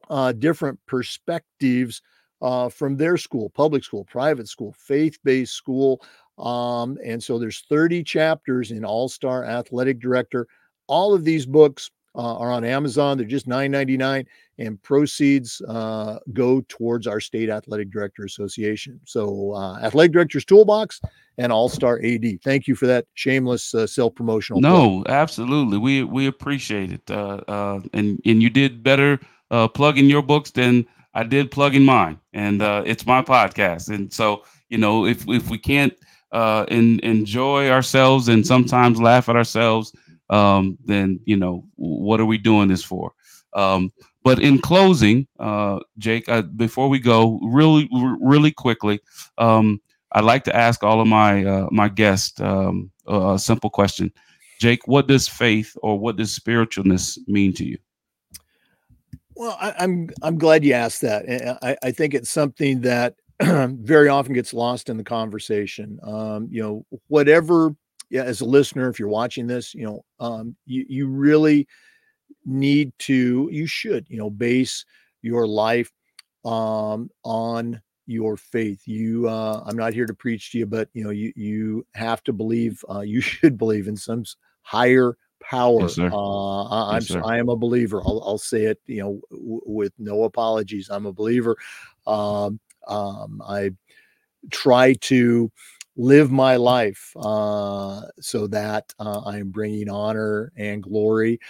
uh, 0.09 0.33
different 0.33 0.79
perspectives 0.87 2.01
uh, 2.45 2.69
from 2.69 2.95
their 2.97 3.17
school, 3.17 3.49
public 3.51 3.83
school, 3.83 4.05
private 4.05 4.47
school, 4.47 4.75
faith-based 4.79 5.55
school. 5.55 6.03
Um, 6.39 6.99
and 7.03 7.23
so 7.23 7.39
there's 7.39 7.65
30 7.71 8.05
chapters 8.05 8.71
in 8.71 8.85
All 8.85 9.09
Star 9.09 9.45
Athletic 9.45 9.99
Director. 9.99 10.47
All 10.87 11.15
of 11.15 11.25
these 11.25 11.47
books 11.47 11.91
uh, 12.15 12.37
are 12.37 12.53
on 12.53 12.63
Amazon. 12.63 13.17
They're 13.17 13.27
just 13.27 13.49
$9.99, 13.49 14.27
and 14.59 14.83
proceeds 14.83 15.63
uh, 15.67 16.19
go 16.35 16.63
towards 16.69 17.07
our 17.07 17.19
State 17.19 17.49
Athletic 17.49 17.91
Director 17.91 18.27
Association. 18.27 19.01
So, 19.05 19.55
uh, 19.55 19.79
Athletic 19.79 20.13
Director's 20.13 20.45
Toolbox 20.45 21.01
and 21.39 21.51
All 21.51 21.71
Star 21.71 21.99
AD. 22.05 22.43
Thank 22.43 22.69
you 22.69 22.75
for 22.75 22.87
that 22.87 23.07
shameless 23.15 23.75
uh, 23.75 23.87
self 23.87 24.15
promotional. 24.15 24.61
No, 24.61 25.03
absolutely. 25.09 25.79
We 25.79 26.05
we 26.05 26.27
appreciate 26.27 26.93
it, 26.93 27.11
uh, 27.11 27.41
uh, 27.49 27.81
and 27.95 28.21
and 28.27 28.43
you 28.43 28.51
did 28.51 28.83
better 28.83 29.19
plugging 29.73 30.07
your 30.07 30.23
books 30.23 30.51
than 30.51 30.85
I 31.15 31.23
did 31.23 31.51
plug 31.51 31.75
in 31.75 31.85
mine, 31.85 32.19
and 32.33 32.61
uh, 32.61 32.83
it's 32.85 33.07
my 33.07 33.23
podcast. 33.23 33.89
And 33.95 34.13
so, 34.13 34.45
you 34.69 34.79
know, 34.79 35.07
if 35.07 35.29
if 35.29 35.49
we 35.49 35.59
can't 35.59 35.95
uh, 36.33 36.67
in, 36.69 37.01
enjoy 37.01 37.71
ourselves 37.71 38.29
and 38.29 38.47
sometimes 38.47 39.01
laugh 39.01 39.29
at 39.29 39.37
ourselves, 39.37 39.95
um, 40.31 40.77
then 40.85 41.21
you 41.25 41.37
know, 41.37 41.65
what 41.77 42.21
are 42.21 42.27
we 42.27 42.39
doing 42.39 42.69
this 42.69 42.83
for? 42.83 43.13
Um, 43.55 43.93
but 44.25 44.41
in 44.41 44.59
closing, 44.59 45.27
uh, 45.39 45.81
Jake, 45.99 46.29
uh, 46.29 46.43
before 46.43 46.89
we 46.89 46.99
go, 46.99 47.39
really, 47.43 47.89
really 48.21 48.51
quickly, 48.51 49.01
um, 49.39 49.81
I'd 50.13 50.25
like 50.25 50.45
to 50.45 50.57
ask 50.57 50.83
all 50.83 51.01
of 51.01 51.07
my 51.07 51.45
uh, 51.45 51.69
my 51.71 51.89
guests 51.89 52.41
um, 52.41 52.91
a 53.07 53.39
simple 53.39 53.71
question. 53.71 54.13
Jake, 54.61 54.87
what 54.89 55.07
does 55.07 55.29
faith 55.29 55.77
or 55.83 55.99
what 55.99 56.17
does 56.17 56.37
spiritualness 56.37 57.19
mean 57.27 57.53
to 57.55 57.65
you? 57.65 57.79
Well, 59.37 59.57
I, 59.61 59.71
am 59.71 59.75
I'm, 59.79 60.11
I'm 60.23 60.39
glad 60.39 60.65
you 60.65 60.73
asked 60.75 61.01
that. 61.03 61.59
I, 61.63 61.77
I 61.83 61.91
think 61.91 62.15
it's 62.15 62.31
something 62.31 62.81
that 62.83 63.15
very 63.43 64.09
often 64.09 64.33
gets 64.33 64.55
lost 64.55 64.89
in 64.89 64.97
the 64.97 65.05
conversation. 65.05 65.99
Um, 66.03 66.49
you 66.51 66.63
know, 66.63 66.87
whatever. 67.09 67.75
Yeah, 68.11 68.23
as 68.25 68.43
a 68.43 68.45
listener, 68.45 68.89
if 68.89 68.99
you're 68.99 69.09
watching 69.09 69.47
this, 69.47 69.75
you 69.75 69.87
know, 69.87 70.05
um, 70.21 70.55
you 70.67 70.85
you 70.89 71.09
really 71.09 71.67
need 72.45 72.93
to, 73.01 73.49
you 73.53 73.67
should, 73.67 74.07
you 74.09 74.19
know, 74.19 74.31
base 74.31 74.85
your 75.23 75.47
life 75.47 75.91
um, 76.45 77.11
on 77.25 77.81
your 78.07 78.37
faith. 78.37 78.83
You, 78.87 79.29
uh, 79.29 79.63
I'm 79.67 79.77
not 79.77 79.95
here 79.95 80.07
to 80.07 80.15
preach 80.15 80.53
to 80.53 80.59
you, 80.59 80.67
but 80.67 80.89
you 80.95 81.05
know, 81.05 81.11
you 81.11 81.33
you 81.37 81.87
have 81.95 82.23
to 82.25 82.33
believe. 82.33 82.85
Uh, 82.91 83.01
you 83.07 83.21
should 83.21 83.59
believe 83.59 83.89
in 83.89 83.97
some 83.97 84.25
higher 84.63 85.17
power. 85.41 85.83
Yes, 85.83 85.99
uh, 85.99 86.63
I, 86.65 86.97
am 86.97 87.25
I 87.25 87.39
am 87.39 87.49
a 87.49 87.57
believer. 87.57 88.03
I'll, 88.05 88.23
I'll 88.25 88.39
say 88.39 88.65
it, 88.65 88.81
you 88.87 89.03
know, 89.03 89.21
w- 89.31 89.61
with 89.65 89.93
no 89.99 90.25
apologies. 90.25 90.89
I'm 90.91 91.07
a 91.07 91.13
believer. 91.13 91.57
Um, 92.07 92.61
um, 92.87 93.43
I 93.47 93.71
try 94.51 94.95
to 94.95 95.51
live 95.97 96.31
my 96.31 96.57
life 96.57 97.13
uh, 97.17 98.03
so 98.21 98.47
that 98.49 98.93
uh, 98.99 99.21
I 99.21 99.39
am 99.39 99.51
bringing 99.51 99.89
honor 99.89 100.53
and 100.57 100.83
glory, 100.83 101.41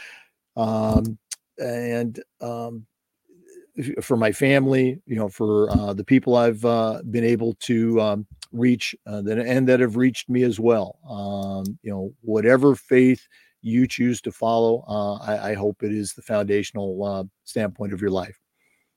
um, 0.57 1.19
and 1.59 2.23
um, 2.41 2.87
for 4.01 4.17
my 4.17 4.33
family, 4.33 5.01
you 5.07 5.17
know, 5.17 5.29
for 5.29 5.71
uh, 5.71 5.93
the 5.93 6.05
people 6.05 6.37
I've 6.37 6.65
uh, 6.65 7.01
been 7.11 7.25
able 7.25 7.55
to 7.61 8.01
um, 8.01 8.27
reach, 8.53 8.95
uh, 9.07 9.23
that 9.23 9.39
and 9.39 9.69
that 9.69 9.81
have 9.81 9.97
reached 9.97 10.29
me 10.29 10.43
as 10.43 10.61
well. 10.61 10.99
Um, 11.09 11.79
you 11.83 11.91
know, 11.91 12.13
whatever 12.21 12.77
faith 12.77 13.27
you 13.65 13.87
choose 13.87 14.21
to 14.21 14.31
follow. 14.31 14.85
Uh, 14.87 15.15
I, 15.15 15.51
I, 15.51 15.55
hope 15.55 15.83
it 15.83 15.91
is 15.91 16.13
the 16.13 16.23
foundational 16.23 17.03
uh, 17.03 17.25
standpoint 17.45 17.95
of 17.95 18.01
your 18.01 18.11
life. 18.11 18.39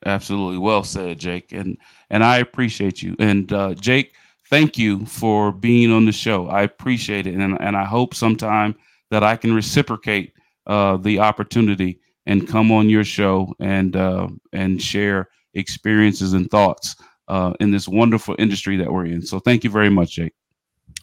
Absolutely, 0.05 0.57
well 0.57 0.83
said, 0.83 1.19
Jake, 1.19 1.53
and 1.53 1.77
and 2.09 2.23
I 2.23 2.37
appreciate 2.37 3.01
you. 3.01 3.15
And 3.17 3.51
uh, 3.51 3.73
Jake, 3.75 4.13
thank 4.49 4.77
you 4.77 5.05
for 5.05 5.51
being 5.51 5.91
on 5.91 6.05
the 6.05 6.11
show. 6.11 6.47
I 6.47 6.63
appreciate 6.63 7.25
it, 7.25 7.35
and 7.35 7.57
and 7.59 7.75
I 7.75 7.85
hope 7.85 8.13
sometime 8.13 8.75
that 9.09 9.23
I 9.23 9.37
can 9.37 9.53
reciprocate 9.53 10.33
uh, 10.67 10.97
the 10.97 11.19
opportunity 11.19 11.99
and 12.25 12.47
come 12.47 12.71
on 12.71 12.89
your 12.89 13.05
show 13.05 13.55
and 13.59 13.95
uh, 13.95 14.27
and 14.53 14.81
share 14.81 15.29
experiences 15.53 16.33
and 16.33 16.51
thoughts 16.51 16.95
uh, 17.29 17.53
in 17.59 17.71
this 17.71 17.87
wonderful 17.87 18.35
industry 18.37 18.77
that 18.77 18.91
we're 18.91 19.05
in. 19.05 19.21
So 19.21 19.39
thank 19.39 19.63
you 19.63 19.69
very 19.69 19.89
much, 19.89 20.11
Jake. 20.11 20.33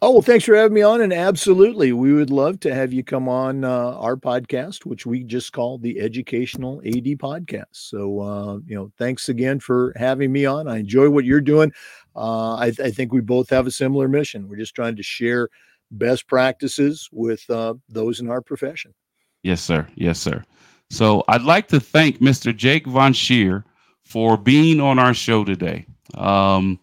Oh, 0.02 0.10
well, 0.10 0.22
thanks 0.22 0.44
for 0.44 0.54
having 0.54 0.74
me 0.74 0.82
on. 0.82 1.00
And 1.00 1.12
absolutely, 1.12 1.92
we 1.92 2.12
would 2.12 2.30
love 2.30 2.60
to 2.60 2.74
have 2.74 2.92
you 2.92 3.02
come 3.04 3.28
on 3.28 3.64
uh, 3.64 3.96
our 3.96 4.16
podcast, 4.16 4.84
which 4.84 5.06
we 5.06 5.22
just 5.22 5.52
call 5.52 5.78
the 5.78 6.00
Educational 6.00 6.80
AD 6.84 7.04
Podcast. 7.18 7.66
So, 7.72 8.20
uh, 8.20 8.58
you 8.66 8.74
know, 8.74 8.92
thanks 8.98 9.28
again 9.28 9.60
for 9.60 9.94
having 9.96 10.32
me 10.32 10.46
on. 10.46 10.68
I 10.68 10.78
enjoy 10.78 11.08
what 11.08 11.24
you're 11.24 11.40
doing. 11.40 11.72
Uh, 12.14 12.56
I, 12.56 12.72
I, 12.82 12.90
think 12.90 13.12
we 13.12 13.20
both 13.20 13.50
have 13.50 13.66
a 13.66 13.70
similar 13.70 14.06
mission. 14.08 14.48
We're 14.48 14.56
just 14.56 14.74
trying 14.74 14.96
to 14.96 15.02
share 15.02 15.48
best 15.90 16.26
practices 16.26 17.08
with 17.10 17.48
uh, 17.48 17.74
those 17.88 18.20
in 18.20 18.28
our 18.28 18.40
profession. 18.40 18.94
Yes, 19.42 19.62
sir. 19.62 19.86
Yes, 19.94 20.20
sir. 20.20 20.44
So, 20.90 21.24
I'd 21.28 21.42
like 21.42 21.68
to 21.68 21.80
thank 21.80 22.18
Mr. 22.18 22.54
Jake 22.54 22.86
Von 22.86 23.12
Scherrer 23.12 23.64
for 24.04 24.36
being 24.36 24.80
on 24.80 24.98
our 24.98 25.14
show 25.14 25.44
today. 25.44 25.86
Um, 26.14 26.78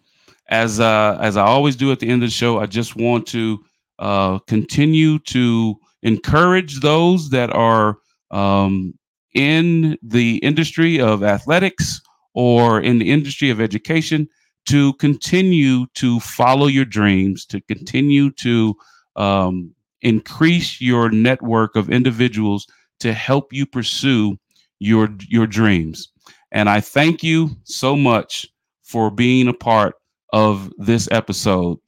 as 0.52 0.80
uh, 0.80 1.16
as 1.18 1.38
I 1.38 1.46
always 1.46 1.76
do 1.76 1.90
at 1.92 1.98
the 1.98 2.08
end 2.08 2.22
of 2.22 2.28
the 2.28 2.34
show, 2.34 2.60
I 2.60 2.66
just 2.66 2.94
want 2.94 3.26
to 3.28 3.64
uh, 3.98 4.38
continue 4.40 5.18
to 5.20 5.74
encourage 6.02 6.80
those 6.80 7.30
that 7.30 7.50
are 7.54 7.96
um, 8.30 8.92
in 9.34 9.96
the 10.02 10.36
industry 10.38 11.00
of 11.00 11.24
athletics 11.24 12.02
or 12.34 12.82
in 12.82 12.98
the 12.98 13.10
industry 13.10 13.48
of 13.48 13.62
education 13.62 14.28
to 14.66 14.92
continue 14.94 15.86
to 15.94 16.20
follow 16.20 16.66
your 16.66 16.84
dreams, 16.84 17.46
to 17.46 17.60
continue 17.62 18.30
to 18.32 18.74
um, 19.16 19.74
increase 20.02 20.82
your 20.82 21.08
network 21.08 21.76
of 21.76 21.88
individuals 21.88 22.66
to 23.00 23.14
help 23.14 23.54
you 23.54 23.64
pursue 23.64 24.36
your 24.80 25.08
your 25.28 25.46
dreams. 25.46 26.12
And 26.50 26.68
I 26.68 26.80
thank 26.80 27.22
you 27.22 27.56
so 27.64 27.96
much 27.96 28.46
for 28.82 29.10
being 29.10 29.48
a 29.48 29.54
part 29.54 29.94
of 30.32 30.72
this 30.78 31.08
episode. 31.10 31.78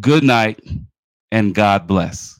Good 0.00 0.24
night 0.24 0.60
and 1.32 1.54
God 1.54 1.86
bless. 1.86 2.35